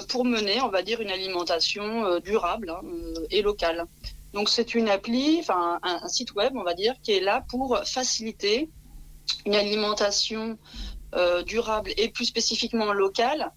[0.09, 3.87] pour mener, on va dire, une alimentation euh, durable hein, euh, et locale.
[4.35, 7.79] Donc c'est une appli, enfin un, site web, on va dire, qui est là pour
[7.85, 8.69] faciliter
[9.47, 10.59] une alimentation
[11.15, 13.51] euh, durable et plus spécifiquement locale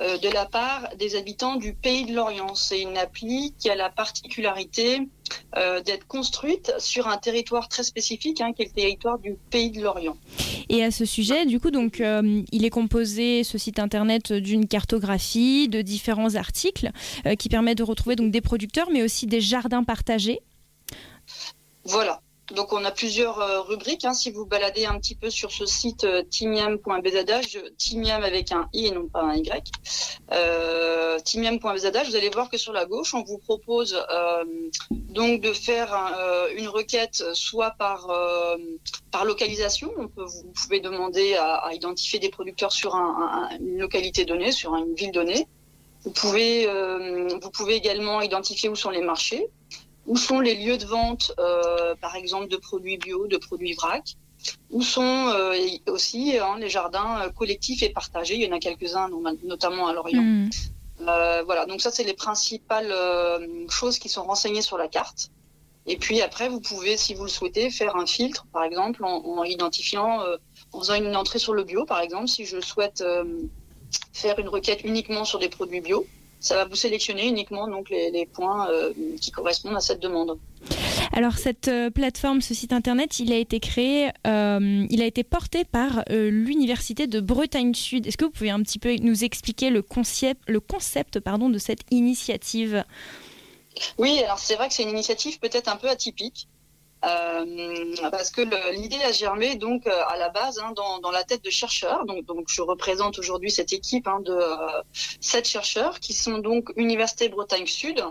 [0.00, 2.56] euh, de la part des habitants du pays de l'Orient.
[2.56, 5.08] C'est une appli qui a la particularité
[5.56, 9.70] euh, d'être construite sur un territoire très spécifique, hein, qui est le territoire du pays
[9.70, 10.16] de l'Orient.
[10.68, 14.66] Et à ce sujet, du coup, donc, euh, il est composé, ce site internet, d'une
[14.66, 16.90] cartographie, de différents articles
[17.26, 20.40] euh, qui permettent de retrouver donc, des producteurs, mais aussi des jardins partagés.
[21.84, 22.20] Voilà.
[22.54, 24.04] Donc on a plusieurs euh, rubriques.
[24.04, 24.14] hein.
[24.14, 28.86] Si vous baladez un petit peu sur ce site euh, timiam.bzh, timiam avec un i
[28.86, 29.50] et non pas un y,
[30.32, 34.44] euh, vous allez voir que sur la gauche, on vous propose euh,
[34.90, 38.08] donc de faire un, une requête soit par
[39.10, 39.90] par localisation.
[40.16, 44.94] Vous pouvez demander à, identifier des producteurs sur un- un- une localité donnée, sur une
[44.94, 45.46] ville donnée.
[46.04, 46.66] Vous pouvez
[47.42, 49.48] vous pouvez également identifier où sont les marchés
[50.06, 54.04] où sont les lieux de vente, euh, par exemple, de produits bio, de produits vrac?
[54.70, 55.56] Où sont euh,
[55.88, 58.34] aussi hein, les jardins euh, collectifs et partagés?
[58.34, 60.22] Il y en a quelques-uns, normal- notamment à Lorient.
[60.22, 60.50] Hmm.
[61.08, 65.30] Euh, voilà, donc ça, c'est les principales euh, choses qui sont renseignées sur la carte.
[65.86, 69.24] Et puis après, vous pouvez, si vous le souhaitez, faire un filtre, par exemple, en,
[69.24, 70.36] en identifiant, euh,
[70.72, 73.24] en faisant une entrée sur le bio, par exemple, si je souhaite euh,
[74.12, 76.06] faire une requête uniquement sur des produits bio,
[76.40, 80.38] ça va vous sélectionner uniquement donc les, les points euh, qui correspondent à cette demande.
[81.12, 85.24] Alors cette euh, plateforme, ce site internet, il a été créé, euh, il a été
[85.24, 88.06] porté par l'université de Bretagne Sud.
[88.06, 91.58] Est-ce que vous pouvez un petit peu nous expliquer le concept, le concept pardon, de
[91.58, 92.84] cette initiative?
[93.98, 96.48] Oui, alors c'est vrai que c'est une initiative peut-être un peu atypique.
[97.04, 101.24] Euh, parce que l'idée a germé donc euh, à la base hein, dans, dans la
[101.24, 102.04] tête de chercheurs.
[102.06, 104.82] Donc, donc je représente aujourd'hui cette équipe hein, de euh,
[105.20, 108.02] sept chercheurs qui sont donc Université Bretagne Sud,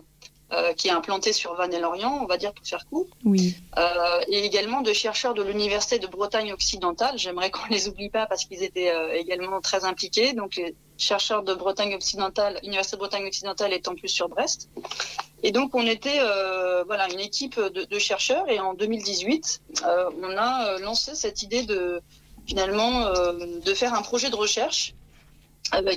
[0.53, 3.55] euh, qui est implantée sur Vannes et Lorient, on va dire pour faire court, Oui.
[3.79, 7.17] euh, et également de chercheurs de l'Université de Bretagne occidentale.
[7.17, 10.33] J'aimerais qu'on les oublie pas parce qu'ils étaient euh, également très impliqués.
[10.33, 14.69] Donc les chercheurs de Bretagne occidentale, Université de Bretagne occidentale étant plus sur Brest.
[15.43, 20.09] Et donc on était euh, voilà une équipe de, de chercheurs et en 2018 euh,
[20.21, 22.01] on a euh, lancé cette idée de
[22.47, 24.95] finalement euh, de faire un projet de recherche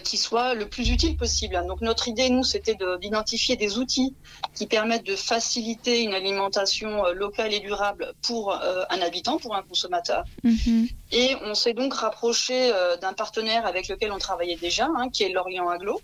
[0.05, 1.63] qui soit le plus utile possible.
[1.69, 4.15] Donc notre idée, nous, c'était de- d'identifier des outils
[4.55, 9.55] qui permettent de faciliter une alimentation euh, locale et durable pour euh, un habitant, pour
[9.55, 10.25] un consommateur.
[10.43, 10.89] Mhm.
[11.13, 15.23] Et on s'est donc rapproché euh, d'un partenaire avec lequel on travaillait déjà, hein, qui
[15.23, 16.01] est l'Orient Aglo.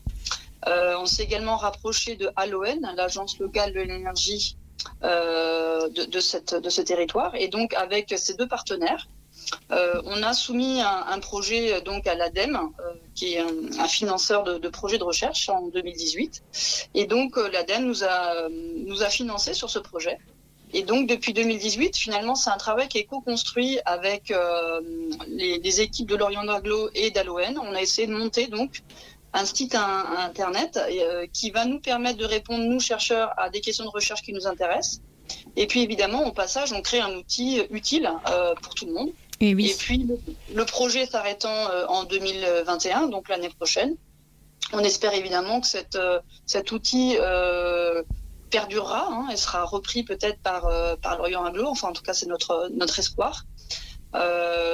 [0.68, 4.56] Euh, on s'est également rapproché de ALON, l'agence locale de l'énergie
[5.02, 7.34] euh, de, de, cette, de ce territoire.
[7.34, 9.08] Et donc avec ces deux partenaires,
[9.70, 14.44] euh, on a soumis un, projet euh, donc à l'ADEME, euh, qui est un, financeur
[14.44, 16.42] de, de projets de recherche en 2018.
[16.94, 20.18] Et donc l'ADEME nous a, nous financé sur ce projet.
[20.72, 24.32] Et donc depuis 2018, finalement, c'est un travail qui est co-construit avec
[25.28, 27.58] les, équipes de Lorient Aglo et d'Aloen.
[27.58, 28.82] On a essayé de monter donc
[29.32, 30.80] un site internet
[31.32, 34.48] qui va nous permettre de répondre, nous chercheurs, à des questions de recherche qui nous
[34.48, 35.00] intéressent.
[35.54, 38.10] Et puis évidemment, au passage, on crée un outil utile
[38.60, 39.12] pour tout le monde.
[39.50, 40.06] Et puis
[40.54, 43.96] le, projet s'arrêtant euh, en 2021, donc l'année prochaine,
[44.72, 48.02] on espère évidemment que euh, cet outil euh,
[48.50, 50.68] perdurera hein, et sera repris peut-être par,
[51.02, 51.66] par l'Orient Aglo.
[51.66, 53.44] Enfin, en tout cas, c'est notre, notre espoir.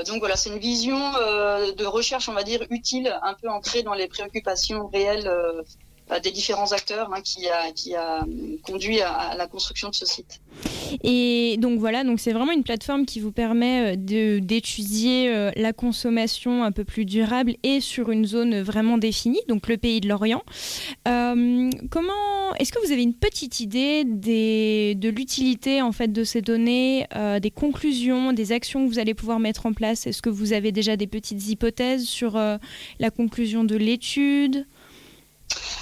[0.06, 3.94] Donc voilà, c'est une vision de recherche, on va dire, utile, un peu ancrée dans
[3.94, 5.30] les préoccupations réelles
[6.18, 8.24] des différents acteurs hein, qui, a, qui a
[8.64, 10.40] conduit à, la construction de ce site.
[11.04, 15.72] Et donc voilà, donc c'est vraiment une plateforme qui vous permet euh, d'étudier euh, la
[15.72, 20.08] consommation un peu plus durable et sur une zone vraiment définie, donc le pays de
[20.08, 20.42] l'Orient.
[21.06, 26.24] Euh, comment est-ce que vous avez une petite idée des, de l'utilité en fait de
[26.24, 30.06] ces données, euh, des conclusions, des actions que vous allez pouvoir mettre en place?
[30.06, 32.58] Est-ce que vous avez déjà des petites hypothèses sur euh,
[32.98, 34.66] la conclusion de l'étude?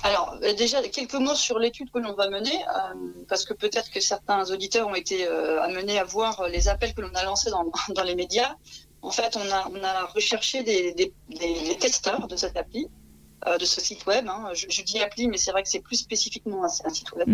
[0.04, 3.90] Alors, euh, déjà, quelques mots sur l'étude que l'on va mener, euh, parce que peut-être
[3.90, 7.50] que certains auditeurs ont été euh, amenés à voir les appels que l'on a lancés
[7.50, 8.54] dans, dans les médias.
[9.02, 12.88] En fait, on a, on a recherché des, des, des testeurs de cette appli,
[13.46, 14.26] euh, de ce site web.
[14.28, 14.50] hein.
[14.54, 17.28] Je, je dis appli, mais c'est vrai que c'est plus spécifiquement un, un site web.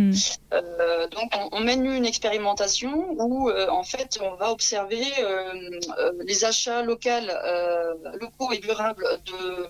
[0.52, 5.04] Euh, donc, on, on mène une expérimentation où, en fait, on va observer
[6.26, 7.08] les achats locaux,
[8.20, 9.68] locaux et durables de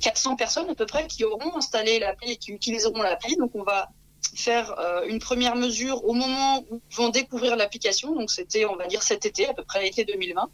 [0.00, 3.36] 400 personnes à peu près qui auront installé l'appli et qui utiliseront l'appli.
[3.36, 3.88] Donc, on va
[4.34, 8.14] faire euh, une première mesure au moment où ils vont découvrir l'application.
[8.14, 10.48] Donc, c'était, on va dire, cet été, à peu près été 2020.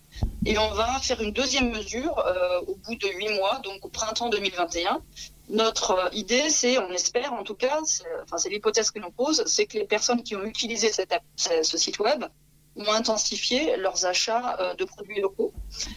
[0.46, 3.88] Et on va faire une deuxième mesure euh, au bout de huit mois, donc au
[3.88, 5.02] printemps 2021.
[5.50, 9.10] Notre euh, idée, c'est, on espère en tout cas, c'est, enfin c'est l'hypothèse que l'on
[9.10, 12.24] pose, c'est que les personnes qui ont utilisé cette ce site web
[12.78, 15.52] ont intensifié leurs achats euh, de produits locaux.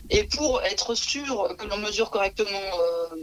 [0.10, 3.16] Et pour être sûr que l'on mesure correctement euh,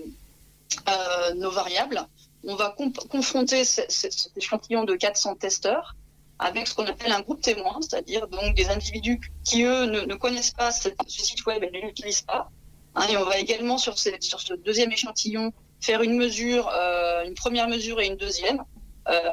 [0.88, 2.00] euh, nos variables,
[2.44, 2.74] on va
[3.10, 5.96] confronter ce- ce- cet échantillon de 400 testeurs
[6.38, 10.52] avec ce qu'on appelle un groupe témoin, c'est-à-dire donc des individus qui, eux, ne, connaissent
[10.52, 12.48] pas ce, site web et ne l'utilisent pas.
[12.94, 16.68] Hein, et on va également, sur, sur ce deuxième échantillon, faire une mesure,
[17.26, 18.62] une première mesure et une deuxième,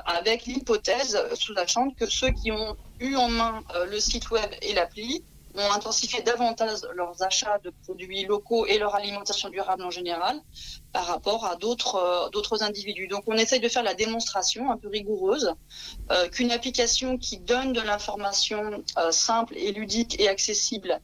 [0.05, 4.73] avec l'hypothèse sous-jacente que ceux qui ont eu en main euh, le site web et
[4.73, 5.23] l'appli
[5.57, 10.37] ont intensifié davantage leurs achats de produits locaux et leur alimentation durable en général
[10.91, 13.07] par rapport à d'autres euh, d'autres individus.
[13.07, 15.53] Donc on essaye de faire la démonstration un peu rigoureuse
[16.11, 20.99] euh, qu'une application qui donne de l'information euh, simple et ludique et accessible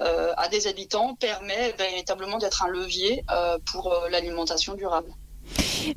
[0.00, 5.14] euh, à des habitants permet véritablement d'être un levier euh, pour euh, l'alimentation durable.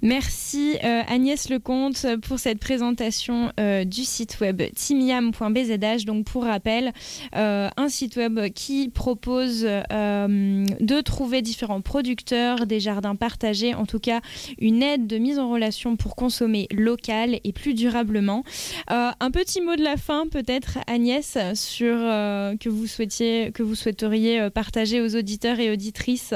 [0.02, 6.06] Merci euh, Agnès Lecomte pour cette présentation euh, du site web timiam.bzh.
[6.06, 6.94] Donc pour rappel,
[7.36, 14.00] euh, un site web qui propose de trouver différents producteurs, des jardins partagés, en tout
[14.00, 14.22] cas
[14.60, 18.44] une aide de mise en relation pour consommer local et plus durablement.
[18.88, 24.50] Un petit mot de la fin peut-être Agnès sur que vous souhaitiez que vous souhaiteriez
[24.50, 26.34] partager aux auditeurs et auditrices.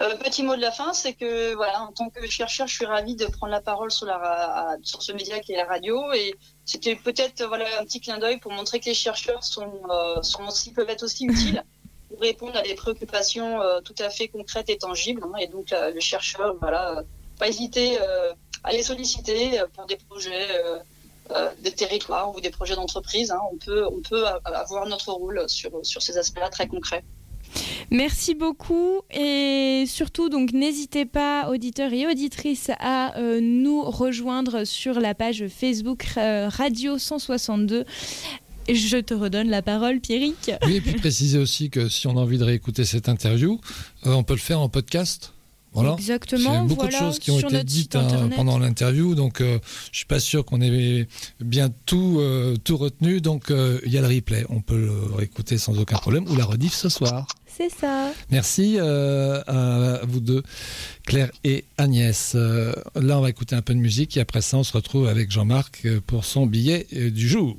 [0.00, 2.86] Euh, petit mot de la fin, c'est que voilà, en tant que chercheur, je suis
[2.86, 6.12] ravie de prendre la parole sur, la, sur ce média qui est la radio.
[6.12, 10.20] Et c'était peut-être voilà un petit clin d'œil pour montrer que les chercheurs sont, euh,
[10.22, 11.62] sont aussi peuvent être aussi utiles
[12.08, 15.22] pour répondre à des préoccupations euh, tout à fait concrètes et tangibles.
[15.24, 15.36] hein.
[15.38, 17.02] et donc la- le chercheur, voilà,
[17.38, 17.98] pas hésiter
[18.64, 20.48] à les solliciter pour des projets.
[21.60, 23.40] des territoires ou des projets d'entreprise, hein.
[23.52, 27.04] on peut on peut avoir notre rôle sur sur ces aspects-là très concrets.
[27.90, 35.00] Merci beaucoup et surtout donc n'hésitez pas auditeurs et auditrices à euh, nous rejoindre sur
[35.00, 37.84] la page Facebook euh, Radio 162.
[38.68, 40.52] Je te redonne la parole Pierrick.
[40.66, 43.60] Oui, et puis préciser aussi que si on a envie de réécouter cette interview,
[44.06, 45.32] euh, on peut le faire en podcast.
[45.72, 45.94] Voilà.
[45.98, 46.62] Exactement.
[46.62, 49.58] C'est beaucoup voilà, de choses qui ont été dites hein, pendant l'interview, donc euh,
[49.90, 51.08] je suis pas sûr qu'on ait
[51.40, 53.20] bien tout, euh, tout retenu.
[53.20, 56.36] Donc euh, il y a le replay, on peut le réécouter sans aucun problème ou
[56.36, 57.26] la rediff ce soir.
[57.46, 58.10] C'est ça.
[58.30, 60.42] Merci euh, à vous deux,
[61.06, 62.34] Claire et Agnès.
[62.34, 65.30] Là, on va écouter un peu de musique et après ça, on se retrouve avec
[65.30, 67.56] Jean-Marc pour son billet du jour.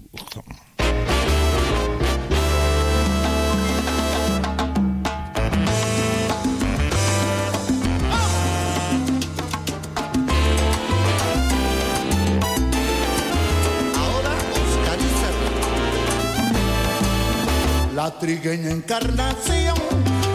[18.03, 19.77] La trigueña encarnación,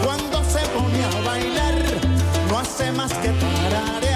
[0.03, 1.75] cuando se pone a bailar,
[2.49, 4.08] no hace más que tararear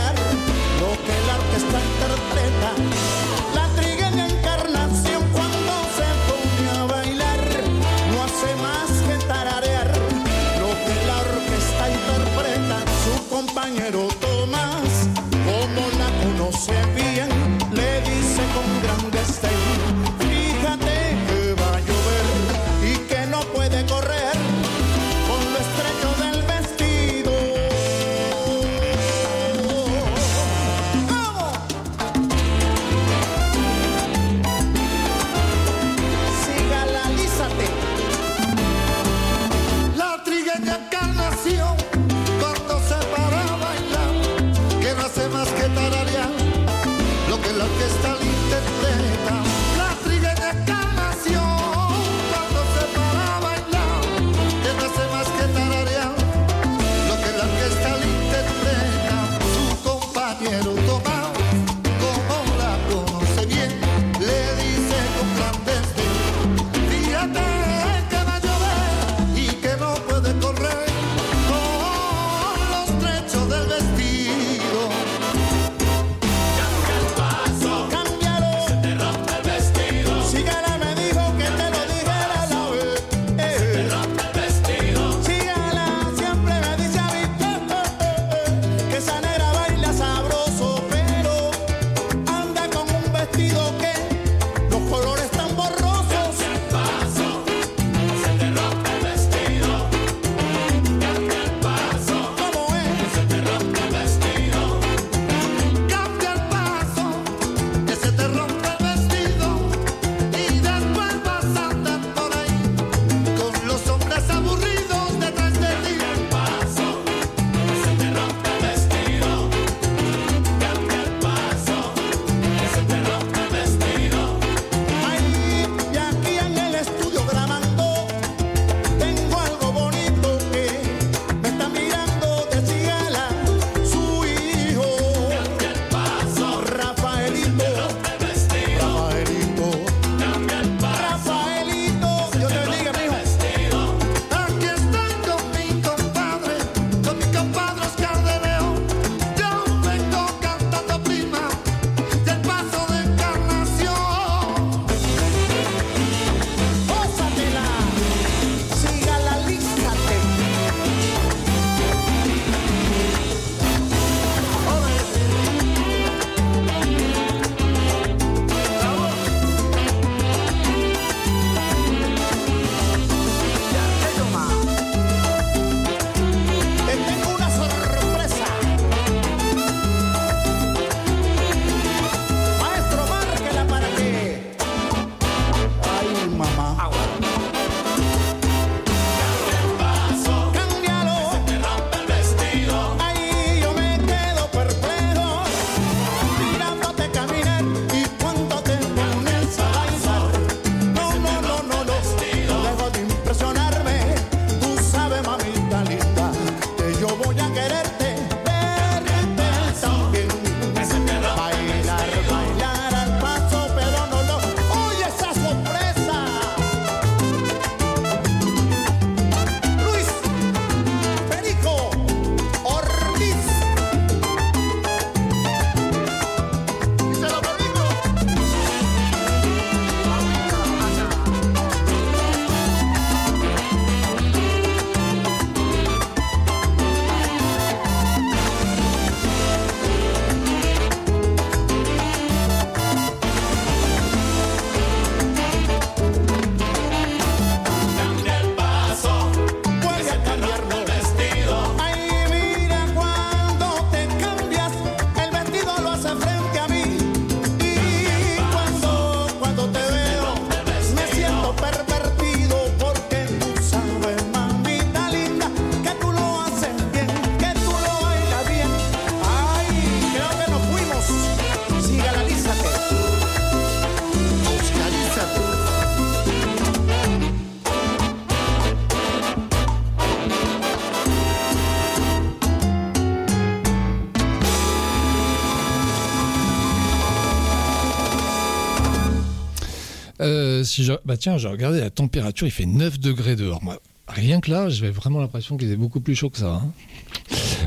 [290.74, 290.94] si je...
[291.06, 293.64] Bah tiens, j'ai regardé la température, il fait 9 degrés dehors.
[293.64, 296.54] Moi, rien que là, j'avais vraiment l'impression qu'il était beaucoup plus chaud que ça.
[296.56, 296.72] hein.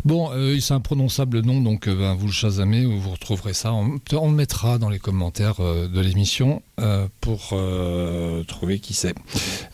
[0.05, 3.55] Bon, euh, c'est un prononçable nom, donc euh, ben, vous le chasamez ou vous retrouverez
[3.55, 3.73] ça.
[3.73, 6.63] On, on le mettra dans les commentaires euh, de l'émission
[7.21, 7.55] pour
[8.47, 9.15] trouver qui c'est.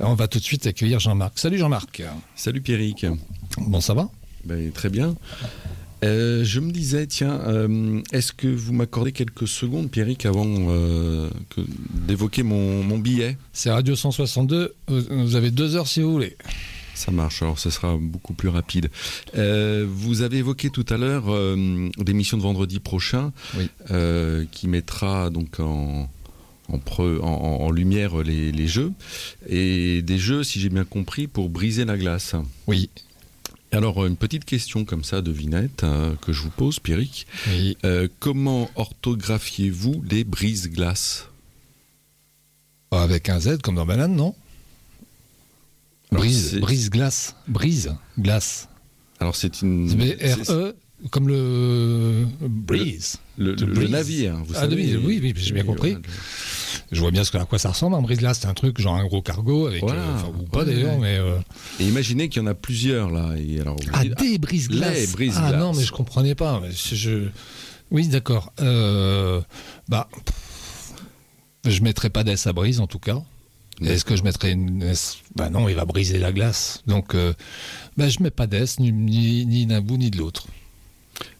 [0.01, 1.39] On va tout de suite accueillir Jean-Marc.
[1.39, 2.03] Salut Jean-Marc.
[2.37, 3.07] Salut Pierrick.
[3.59, 4.09] Bon, ça va?
[4.45, 5.14] Ben, très bien.
[6.05, 11.30] Euh, je me disais, tiens, euh, est-ce que vous m'accordez quelques secondes, Pierrick, avant euh,
[11.50, 11.61] que-
[12.07, 13.36] d'évoquer mon, mon billet?
[13.53, 14.74] C'est Radio 162.
[14.88, 16.36] Vous avez deux heures si vous voulez.
[16.94, 18.90] Ça marche, alors ce sera beaucoup plus rapide.
[19.34, 21.24] Vous avez évoqué tout à l'heure
[22.05, 23.68] l'émission de vendredi prochain, Oui.
[24.50, 26.09] qui mettra donc en,
[26.68, 28.92] en, pre- en- en- en lumière les, les jeux,
[29.48, 32.34] et des jeux, si j'ai bien compris, pour briser la glace.
[32.66, 32.90] Oui.
[33.72, 37.26] Alors, une petite question comme ça, devinette, euh, que je vous pose, Pierrick.
[37.48, 37.76] Oui.
[37.84, 41.28] Euh, comment orthographiez-vous les brises-glaces
[42.90, 44.34] Avec un Z comme dans banane, non?
[46.10, 48.68] Alors, Brise, c'est- brise glace, brise glace.
[49.18, 49.86] Alors, c'est une.
[49.94, 50.76] B c'est- R E
[51.10, 53.16] comme le brise.
[53.39, 53.55] Le,
[53.89, 54.76] navire, vous Ah, savez.
[54.76, 55.97] oui, oui, oui, j'ai bien compris.
[56.91, 57.97] Je vois bien ce que, à quoi ça ressemble.
[57.97, 60.03] Un brise glace, c'est un truc genre un gros cargo avec, Voilà.
[60.03, 61.01] euh, ou pas Ouais, d'ailleurs, ouais.
[61.01, 61.39] mais euh,
[61.80, 63.35] Et imaginez qu'il y en a plusieurs là.
[63.39, 65.12] Et alors, vous ah dites, des brise glaces.
[65.12, 65.55] brise-glaces.
[65.55, 66.61] Ah non, mais je comprenais pas.
[66.70, 67.28] je...
[67.91, 68.53] Oui, d'accord.
[68.61, 69.41] Euh,
[69.89, 70.09] bah,
[71.66, 73.22] je mettrai pas d'S à brise en tout cas.
[73.80, 76.83] Est-ce que je mettrai une S Bah non, il va briser la glace.
[76.87, 77.33] Donc, euh,
[77.97, 80.47] bah, je mets pas d'S ni, ni, ni d'un bout ni de l'autre.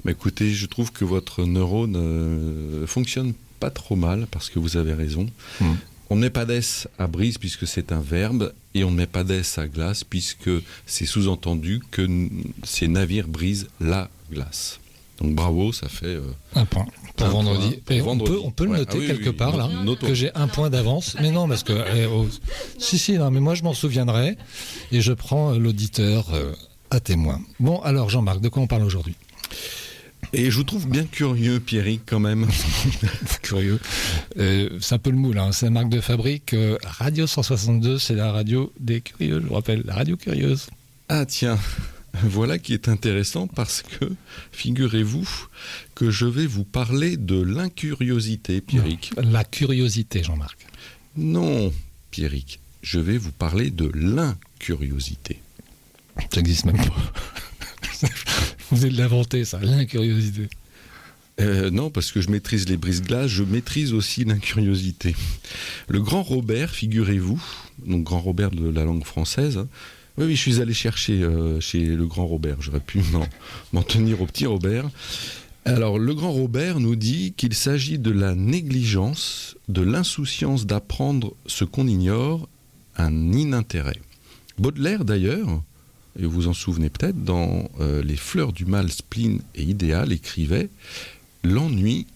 [0.04, 4.76] Bah, écoutez, je trouve que votre neurone euh, fonctionne pas trop mal parce que vous
[4.76, 5.26] avez raison.
[5.60, 5.74] Hmm.
[6.10, 9.06] On ne met pas d'S à brise puisque c'est un verbe et on ne met
[9.06, 10.50] pas d'S à glace puisque
[10.86, 12.06] c'est sous-entendu que
[12.64, 14.78] ces navires brisent la glace.
[15.20, 16.06] Donc bravo, ça fait.
[16.06, 16.20] euh,
[16.54, 17.76] Un point pour Un vendredi.
[17.76, 19.56] point pour Et on, peut, on peut le Ouais, noter ah oui, quelque oui, part
[19.56, 20.06] là, notons.
[20.06, 21.16] que j'ai un point d'avance.
[21.20, 22.26] Mais non, parce que eh, oh,
[22.78, 24.36] si si, non, mais moi je m'en souviendrai
[24.90, 26.52] et je prends l'auditeur euh,
[26.90, 27.40] à témoin.
[27.60, 29.14] Bon, alors Jean-Marc, de quoi on parle aujourd'hui?
[30.34, 32.46] Et je vous trouve bien curieux, Pierrick, quand même.
[33.42, 33.78] Curieux.
[34.38, 36.55] Euh, c'est un peu le moule, hein, c'est la marque de fabrique.
[36.55, 40.68] euh, radio 162, c'est la radio des curieux, je vous rappelle, la radio curieuse.
[41.11, 41.59] Ah tiens,
[42.22, 44.07] voilà qui est intéressant parce que,
[44.53, 45.28] figurez-vous,
[45.94, 49.12] que je vais vous parler de l'incuriosité, Pierrick.
[49.22, 50.66] La curiosité, Jean-Marc.
[51.16, 51.70] Non,
[52.11, 55.40] Pierrick, je vais vous parler de l'incuriosité.
[56.32, 57.12] Ça n'existe même pas.
[58.72, 60.48] Vous venez de ça, l'incuriosité.
[61.42, 65.14] Euh, non, parce que je maîtrise les brises-glaces, je maîtrise aussi l'incuriosité.
[65.88, 67.38] Le grand Robert, figurez-vous,
[67.86, 69.68] donc grand Robert de la langue française, hein.
[70.16, 73.02] oui, oui, je suis allé chercher euh, chez le grand Robert, j'aurais pu
[73.74, 74.88] m'en tenir au petit Robert.
[75.66, 81.64] Alors, le grand Robert nous dit qu'il s'agit de la négligence, de l'insouciance d'apprendre ce
[81.64, 82.48] qu'on ignore,
[82.96, 84.00] un inintérêt.
[84.56, 85.62] Baudelaire, d'ailleurs,
[86.18, 90.12] et vous vous en souvenez peut-être, dans euh, Les fleurs du mal, spleen et idéal,
[90.12, 90.68] écrivait
[91.44, 92.06] L'ennui,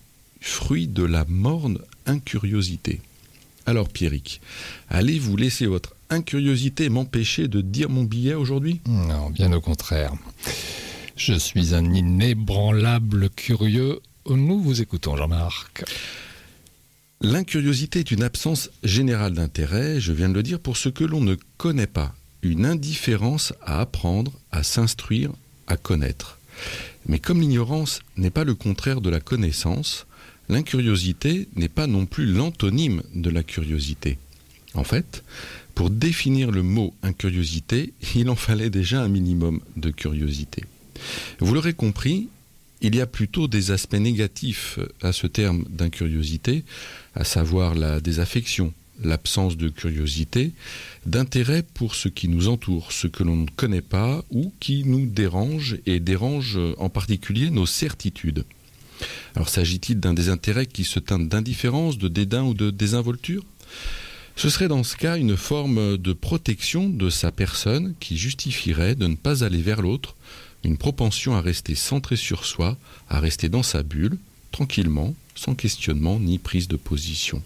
[0.40, 3.00] fruit de la morne incuriosité.
[3.66, 4.40] Alors, Pierrick,
[4.88, 8.80] allez-vous laisser votre incuriosité m'empêcher de dire mon billet aujourd'hui?
[8.86, 10.12] Non, bien au contraire.
[11.16, 14.00] Je suis un inébranlable curieux.
[14.28, 15.84] Nous vous écoutons, Jean-Marc.
[17.22, 21.20] L'incuriosité est une absence générale d'intérêt, je viens de le dire, pour ce que l'on
[21.20, 25.32] ne connaît pas, une indifférence à apprendre, à s'instruire,
[25.66, 26.38] à connaître.
[27.06, 30.06] Mais comme l'ignorance n'est pas le contraire de la connaissance,
[30.48, 34.18] l'incuriosité n'est pas non plus l'antonyme de la curiosité.
[34.74, 35.24] En fait,
[35.74, 40.64] pour définir le mot incuriosité, il en fallait déjà un minimum de curiosité.
[41.40, 42.28] Vous l'aurez compris,
[42.80, 46.64] il y a plutôt des aspects négatifs à ce terme d'incuriosité,
[47.14, 48.72] à savoir la désaffection,
[49.02, 50.52] l'absence de curiosité,
[51.04, 55.06] d'intérêt pour ce qui nous entoure, ce que l'on ne connaît pas ou qui nous
[55.06, 58.44] dérange et dérange en particulier nos certitudes.
[59.34, 63.44] Alors s'agit-il d'un désintérêt qui se teinte d'indifférence, de dédain ou de désinvolture?
[64.36, 69.06] Ce serait dans ce cas une forme de protection de sa personne qui justifierait de
[69.06, 70.14] ne pas aller vers l'autre,
[70.64, 72.76] une propension à rester centré sur soi,
[73.08, 74.18] à rester dans sa bulle,
[74.52, 77.42] tranquillement, sans questionnement ni prise de position.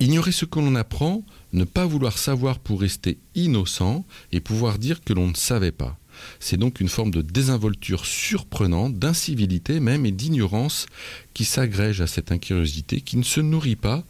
[0.00, 5.02] Ignorer ce que l'on apprend, ne pas vouloir savoir pour rester innocent et pouvoir dire
[5.02, 5.98] que l'on ne savait pas.
[6.40, 10.86] C'est donc une forme de désinvolture surprenante, d'incivilité même et d'ignorance
[11.34, 14.04] qui s'agrège à cette incuriosité, qui ne se nourrit pas,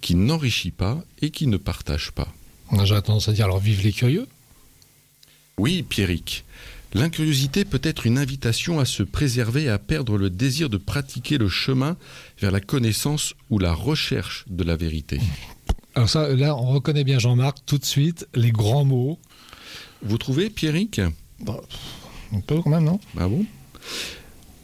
[0.00, 2.28] qui n'enrichit pas et qui ne partage pas.
[2.84, 4.26] J'ai tendance à dire alors vive les curieux?
[5.58, 6.44] Oui, Pierrick.
[6.94, 11.38] L'incuriosité peut être une invitation à se préserver et à perdre le désir de pratiquer
[11.38, 11.96] le chemin
[12.40, 15.20] vers la connaissance ou la recherche de la vérité.
[15.96, 19.18] Alors ça, là, on reconnaît bien Jean-Marc tout de suite, les grands mots.
[20.02, 21.00] Vous trouvez, Pierrick?
[21.40, 21.60] Bon,
[22.32, 23.00] un peu quand même, non?
[23.18, 23.44] Ah bon?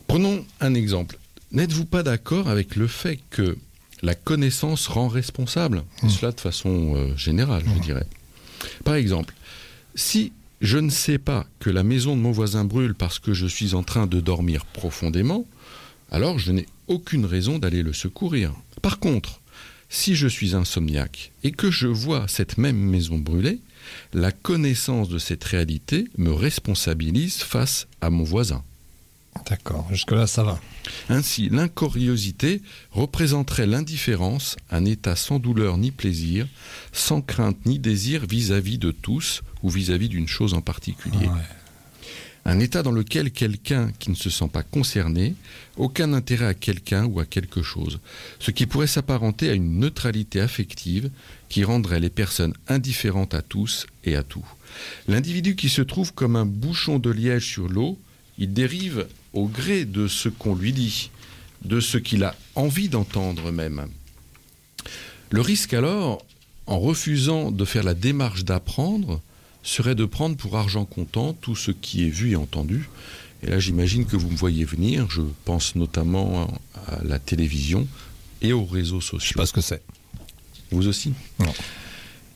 [0.07, 1.19] Prenons un exemple.
[1.53, 3.57] N'êtes-vous pas d'accord avec le fait que
[4.03, 5.83] la connaissance rend responsable?
[6.03, 6.11] Et Mm.
[6.11, 7.81] Cela de façon euh, générale, je Mm.
[7.81, 8.07] dirais.
[8.85, 9.35] Par exemple,
[9.95, 13.47] si je ne sais pas que la maison de mon voisin brûle parce que je
[13.47, 15.47] suis en train de dormir profondément,
[16.11, 18.53] alors je n'ai aucune raison d'aller le secourir.
[18.83, 19.41] Par contre,
[19.89, 23.61] si je suis insomniaque et que je vois cette même maison brûler,
[24.13, 28.63] la connaissance de cette réalité me responsabilise face à mon voisin.
[29.49, 30.61] D'accord, jusque-là, ça va.
[31.09, 36.47] Ainsi, l'incuriosité représenterait l'indifférence, un état sans douleur ni plaisir,
[36.93, 41.27] sans crainte ni désir vis-à-vis de tous ou vis-à-vis d'une chose en particulier.
[41.27, 41.43] Ouais.
[42.45, 45.35] Un état dans lequel quelqu'un qui ne se sent pas concerné,
[45.77, 48.01] aucun intérêt à quelqu'un ou à quelque chose,
[48.39, 51.11] ce qui pourrait s'apparenter à une neutralité affective
[51.49, 54.47] qui rendrait les personnes indifférentes à tous et à tout.
[55.07, 57.99] L'individu qui se trouve comme un bouchon de liège sur l'eau,
[58.39, 61.11] il dérive au gré de ce qu'on lui dit,
[61.65, 63.87] de ce qu'il a envie d'entendre même.
[65.31, 66.25] Le risque alors,
[66.67, 69.21] en refusant de faire la démarche d'apprendre,
[69.63, 72.89] serait de prendre pour argent comptant tout ce qui est vu et entendu.
[73.43, 75.09] Et là, j'imagine que vous me voyez venir.
[75.11, 76.49] Je pense notamment
[76.87, 77.87] à la télévision
[78.43, 79.37] et aux réseaux Je sais sociaux.
[79.39, 79.83] pas ce que c'est.
[80.71, 81.53] Vous aussi Non.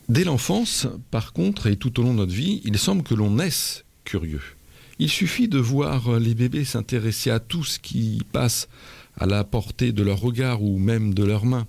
[0.08, 3.30] Dès l'enfance, par contre, et tout au long de notre vie, il semble que l'on
[3.30, 4.42] naisse curieux.
[4.98, 8.68] Il suffit de voir les bébés s'intéresser à tout ce qui passe
[9.18, 11.66] à la portée de leur regard ou même de leurs mains.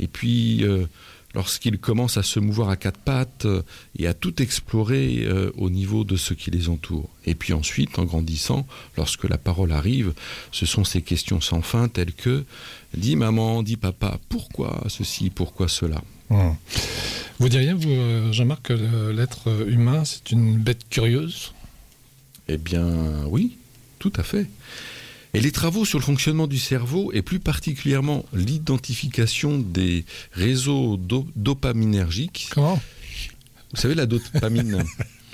[0.00, 0.86] Et puis, euh,
[1.34, 3.62] lorsqu'ils commencent à se mouvoir à quatre pattes euh,
[3.98, 7.08] et à tout explorer euh, au niveau de ce qui les entoure.
[7.26, 8.66] Et puis ensuite, en grandissant,
[8.96, 10.12] lorsque la parole arrive,
[10.52, 12.44] ce sont ces questions sans fin telles que
[12.96, 16.00] Dis maman, dis papa, pourquoi ceci, pourquoi cela?
[16.30, 16.52] Hmm.
[17.38, 21.52] Vous diriez, vous, euh, Jean-Marc, que l'être humain, c'est une bête curieuse?
[22.48, 23.56] Eh bien, oui,
[23.98, 24.46] tout à fait.
[25.34, 31.26] Et les travaux sur le fonctionnement du cerveau, et plus particulièrement l'identification des réseaux do-
[31.36, 32.80] dopaminergiques, Comment?
[33.74, 34.82] Vous savez, la dopamine,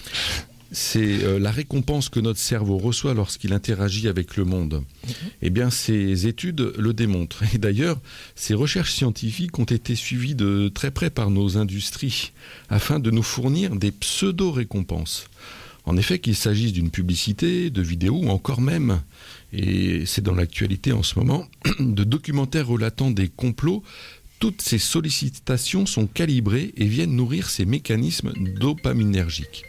[0.72, 4.82] c'est euh, la récompense que notre cerveau reçoit lorsqu'il interagit avec le monde.
[5.40, 7.44] Eh bien, ces études le démontrent.
[7.54, 8.00] Et d'ailleurs,
[8.34, 12.32] ces recherches scientifiques ont été suivies de très près par nos industries
[12.68, 15.26] afin de nous fournir des pseudo-récompenses.
[15.86, 19.02] En effet, qu'il s'agisse d'une publicité, de vidéos ou encore même,
[19.52, 21.46] et c'est dans l'actualité en ce moment,
[21.78, 23.82] de documentaires relatant des complots,
[24.40, 29.64] toutes ces sollicitations sont calibrées et viennent nourrir ces mécanismes dopaminergiques.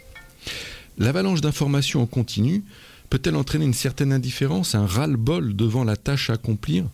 [0.97, 2.63] L'avalanche d'informations en continu
[3.09, 6.85] peut-elle entraîner une certaine indifférence, un ras-le-bol devant la tâche à accomplir?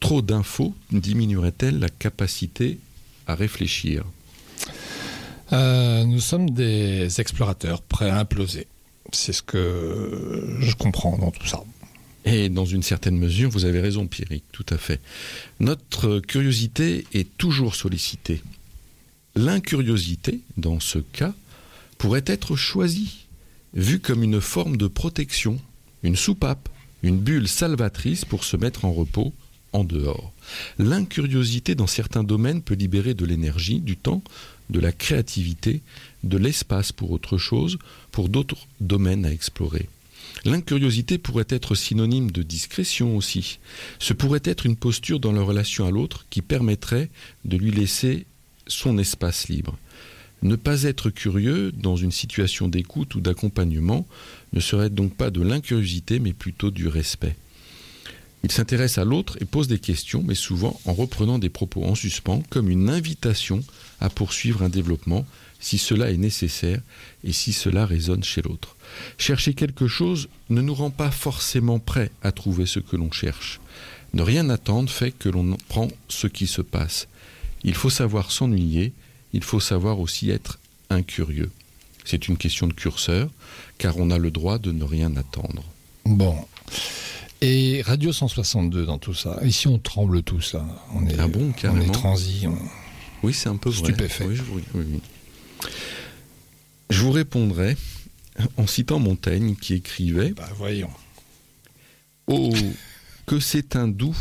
[0.00, 2.78] Trop d'infos diminuerait-elle la capacité
[3.26, 4.04] à réfléchir?
[5.52, 8.66] Euh, Nous sommes des explorateurs prêts à imploser.
[9.12, 11.62] C'est ce que je comprends dans tout ça.
[12.24, 15.00] Et dans une certaine mesure, vous avez raison, Pierrick, tout à fait.
[15.60, 18.42] Notre curiosité est toujours sollicitée.
[19.36, 21.34] L'incuriosité, dans ce cas,
[21.98, 23.26] pourrait être choisie,
[23.74, 25.60] vue comme une forme de protection,
[26.02, 26.68] une soupape,
[27.04, 29.32] une bulle salvatrice pour se mettre en repos
[29.72, 30.32] en dehors.
[30.78, 34.22] L'incuriosité dans certains domaines peut libérer de l'énergie, du temps,
[34.70, 35.80] de la créativité,
[36.24, 37.78] de l'espace pour autre chose,
[38.10, 39.88] pour d'autres domaines à explorer.
[40.44, 43.58] L'incuriosité pourrait être synonyme de discrétion aussi.
[43.98, 47.10] Ce pourrait être une posture dans la relation à l'autre qui permettrait
[47.44, 48.26] de lui laisser
[48.66, 49.78] son espace libre.
[50.42, 54.06] Ne pas être curieux dans une situation d'écoute ou d'accompagnement
[54.52, 57.36] ne serait donc pas de l'incuriosité mais plutôt du respect.
[58.46, 61.96] Il s'intéresse à l'autre et pose des questions, mais souvent en reprenant des propos en
[61.96, 63.60] suspens, comme une invitation
[64.00, 65.26] à poursuivre un développement
[65.58, 66.80] si cela est nécessaire
[67.24, 68.76] et si cela résonne chez l'autre.
[69.18, 73.58] Chercher quelque chose ne nous rend pas forcément prêts à trouver ce que l'on cherche.
[74.14, 77.08] Ne rien attendre fait que l'on prend ce qui se passe.
[77.64, 78.92] Il faut savoir s'ennuyer,
[79.32, 81.50] il faut savoir aussi être incurieux.
[82.04, 83.28] C'est une question de curseur,
[83.78, 85.64] car on a le droit de ne rien attendre.
[86.04, 86.46] Bon.
[87.42, 89.38] Et Radio 162 dans tout ça.
[89.44, 90.64] Ici, on tremble tous, là.
[90.94, 92.46] On est, Ah bon, on est transi.
[92.46, 92.56] on-
[93.22, 93.78] Oui, c'est un peu vrai.
[93.92, 94.24] Stupéfait.
[94.24, 95.00] Oui, je, oui, oui, oui.
[96.90, 97.76] Je vous répondrai
[98.56, 100.90] en citant Montaigne qui écrivait Bah, voyons.
[102.26, 102.52] Oh,
[103.26, 104.16] que c'est un doux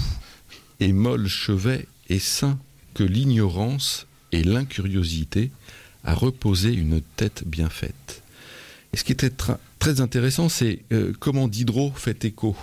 [0.80, 2.59] et molle chevet et sain
[2.93, 5.51] que l'ignorance et l'incuriosité
[6.03, 8.22] a reposé une tête bien faite.
[8.93, 9.32] Et ce qui était
[9.80, 12.55] très intéressant, c'est euh, comment Diderot fait écho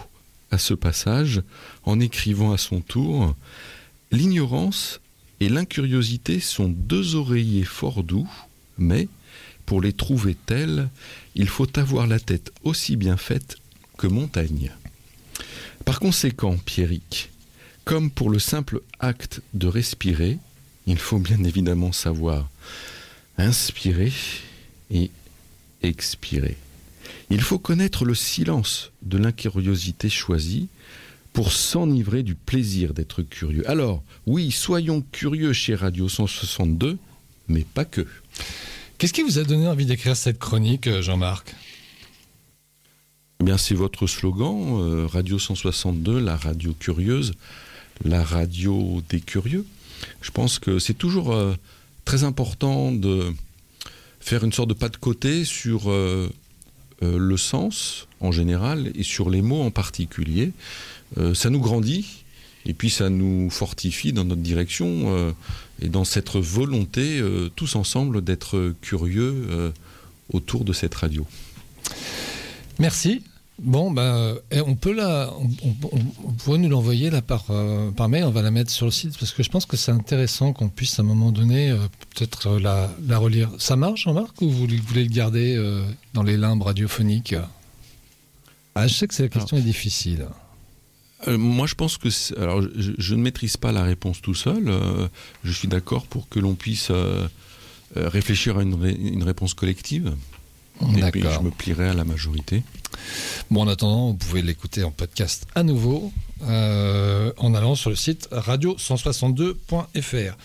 [0.53, 1.43] à ce passage
[1.85, 3.35] en écrivant à son tour
[4.13, 5.01] L'ignorance
[5.41, 8.29] et l'incuriosité sont deux oreillers fort doux,
[8.77, 9.09] mais
[9.65, 10.91] pour les trouver tels,
[11.35, 13.57] il faut avoir la tête aussi bien faite
[13.97, 14.71] que montagne.
[15.87, 17.31] Par conséquent, Pierrick,
[17.85, 20.39] comme pour le simple acte de respirer,
[20.87, 22.51] il faut bien évidemment savoir
[23.39, 24.13] inspirer
[24.91, 25.11] et
[25.83, 26.59] expirer.
[27.33, 30.69] Il faut connaître le silence de l'incuriosité choisie
[31.33, 33.67] pour s'enivrer du plaisir d'être curieux.
[33.71, 36.99] Alors, oui, soyons curieux chez Radio 162,
[37.49, 38.07] mais pas que.
[38.99, 41.55] Qu'est-ce qui vous a donné envie d'écrire cette chronique, euh, Jean-Marc?
[43.41, 47.33] Eh bien, c'est votre slogan, euh, Radio 162, la radio curieuse,
[48.05, 49.65] la radio des curieux.
[50.21, 51.55] Je pense que c'est toujours euh,
[52.05, 53.33] très important de
[54.21, 56.29] faire une sorte de pas de côté sur euh,
[57.03, 60.53] euh, le sens en général et sur les mots en particulier.
[61.19, 62.25] Euh, ça nous grandit
[62.65, 65.33] et puis ça nous fortifie dans notre direction euh,
[65.81, 67.21] et dans cette volonté
[67.57, 69.73] tous ensemble d'être curieux
[70.33, 71.27] autour de cette radio.
[72.79, 73.23] Merci.
[73.63, 75.33] Bon, ben, eh, on peut la,
[75.63, 78.25] on, pouvez nous l'envoyer là par, euh, par mail.
[78.25, 80.69] On va la mettre sur le site parce que je pense que c'est intéressant qu'on
[80.69, 81.77] puisse à un moment donné euh,
[82.11, 83.51] peut-être euh, la, la relire.
[83.59, 85.57] Ça marche, Jean-Marc, ou vous voulez, le garder
[86.13, 87.37] dans les limbes radiophoniques?
[88.75, 90.27] Ah, je sais que cette question est difficile.
[91.29, 92.09] Moi, je pense que.
[92.41, 94.73] Alors, je, ne maîtrise pas la réponse tout seul.
[95.45, 96.91] je suis d'accord pour que l'on puisse
[97.95, 100.15] réfléchir à une réponse collective.
[100.97, 102.63] Et puis, je me plierai à la majorité.
[103.51, 106.13] Bon, en attendant, vous pouvez l'écouter en podcast à nouveau
[106.49, 110.37] euh, en allant sur le site radio162.fr.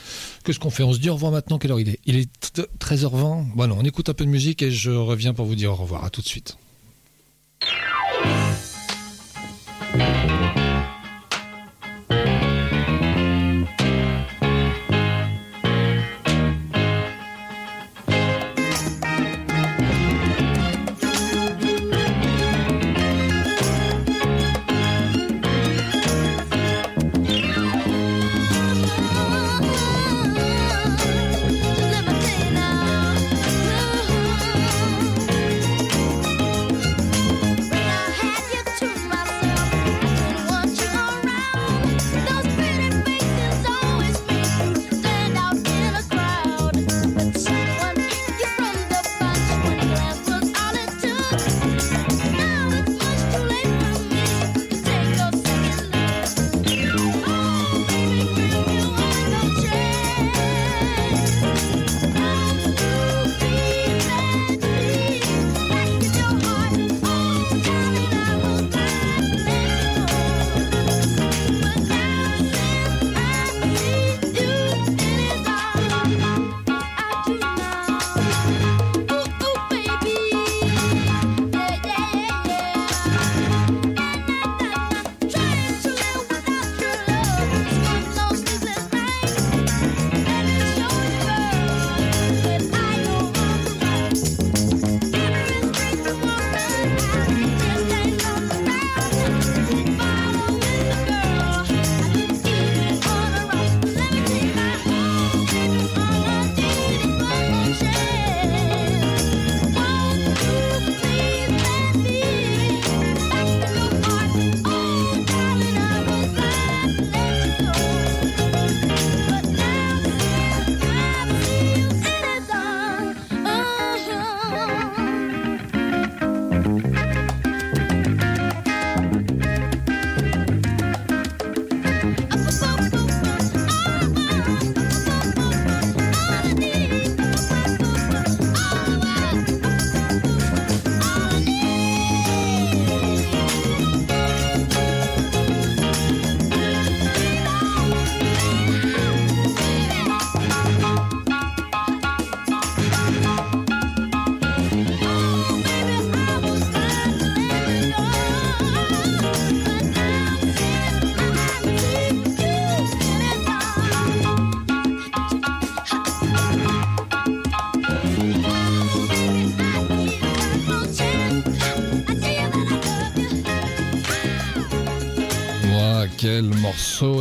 [0.44, 1.58] Qu'est-ce qu'on fait On se dit au revoir maintenant.
[1.60, 2.00] Quelle heure il est?
[2.06, 3.54] Il est t- 13h20.
[3.56, 5.76] Bon, non, on écoute un peu de musique et je reviens pour vous dire au
[5.76, 6.04] revoir.
[6.06, 6.58] À tout de suite.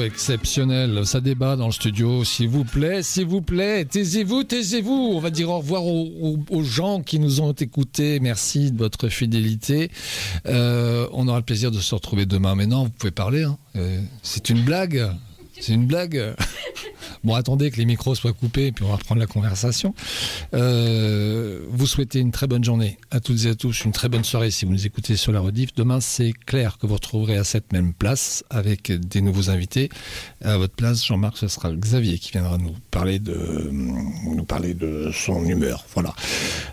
[0.07, 1.05] Exceptionnel.
[1.05, 3.85] Ça débat dans le studio, s'il vous plaît, s'il vous plaît.
[3.85, 5.13] Taisez-vous, taisez-vous.
[5.15, 8.21] On va dire au revoir aux, gens qui nous ont écoutés.
[8.21, 9.91] Merci de votre fidélité.
[10.47, 12.55] Euh, on aura le plaisir de se retrouver demain.
[12.55, 13.43] Mais non, vous pouvez parler.
[13.43, 13.59] hein.
[13.77, 15.11] Euh, c'est une blague.
[15.61, 16.35] C'est une blague.
[17.25, 19.95] Bon, attendez que les micros soient coupés, puis on va reprendre la conversation.
[20.55, 24.23] Euh, vous souhaitez une très bonne journée à toutes et à tous, une très bonne
[24.23, 25.75] soirée si vous nous écoutez sur la rediff.
[25.75, 29.89] Demain, c'est clair que vous retrouverez à cette même place avec des nouveaux invités.
[30.45, 35.11] À votre place, Jean-Marc, ce sera Xavier qui viendra nous parler de, nous parler de
[35.13, 35.85] son humeur.
[35.95, 36.15] Voilà.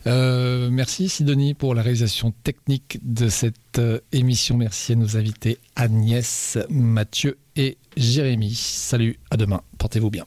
[0.06, 4.58] Euh, merci Sidonie pour la réalisation technique de cette euh, émission.
[4.58, 7.43] Merci à nos invités Agnès, Mathieu et
[7.98, 8.54] Jérémy.
[8.54, 9.62] Salut, à demain.
[9.78, 10.26] Portez-vous bien.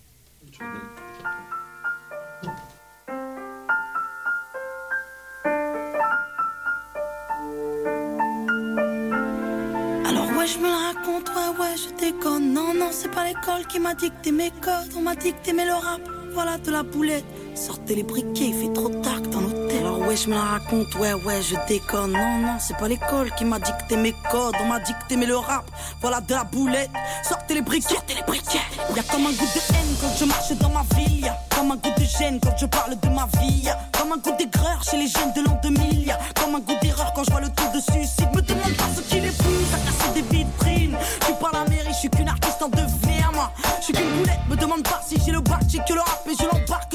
[10.05, 13.67] Alors ouais je me la raconte, ouais ouais je déconne Non non c'est pas l'école
[13.69, 16.01] qui m'a dicté mes codes On m'a dicté mais le rap,
[16.33, 19.66] voilà de la boulette Sortez les briquets, il fait trop tard dans Alors
[20.07, 22.12] ouais je me la raconte, ouais ouais je déconne.
[22.12, 24.54] Non non c'est pas l'école qui m'a dicté mes codes.
[24.61, 25.64] On m'a dicté mais le rap,
[26.00, 26.90] voilà de la boulette.
[27.22, 28.61] Sortez les briquets, sortez les briquets
[28.94, 31.24] Y'a comme un goût de haine quand je marche dans ma ville.
[31.24, 33.62] Y'a comme un goût de gêne quand je parle de ma vie.
[33.64, 36.78] Y'a comme un goût d'aigreur chez les jeunes de l'an 2000 Y'a comme un goût
[36.80, 38.28] d'erreur quand je vois le tour de suicide.
[38.34, 40.96] Me demande pas ce qui les pousse à casser des vitrines.
[41.20, 43.50] Je suis pas la mairie, je suis qu'une artiste en devenir moi.
[43.80, 46.22] Je suis qu'une boulette, me demande pas si j'ai le bac J'ai que le rap
[46.26, 46.86] et je l'embarque,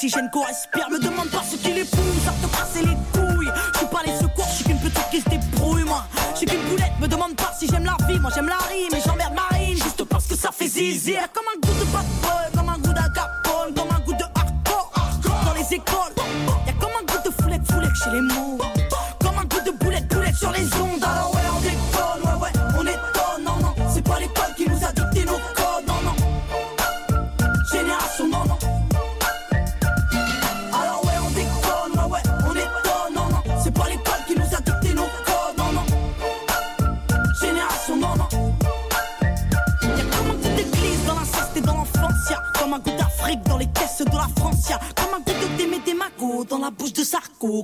[0.00, 3.50] l'oxygène qu'on respire Me demande pas ce qui les pousse à te casser les couilles.
[3.74, 6.06] Je suis pas les secours, je suis qu'une petite qui se débrouille moi.
[6.32, 8.94] Je suis qu'une boulette, me demande pas si j'aime la vie Moi j'aime la rime
[8.94, 9.00] et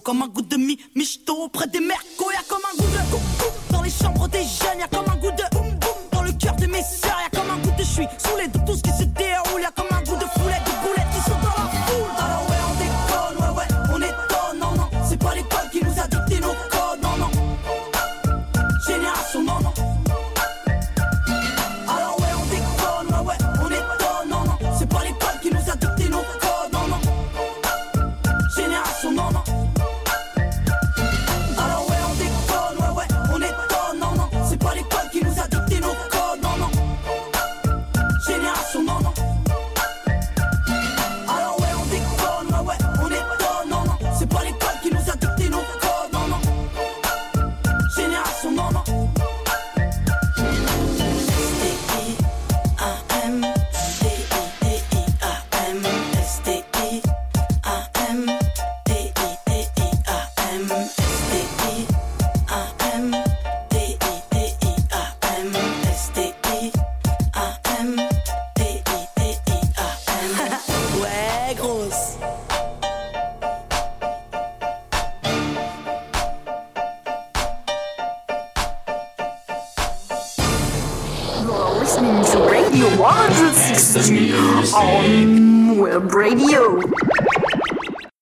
[0.03, 2.06] Comme un goût de mi michto près des mercos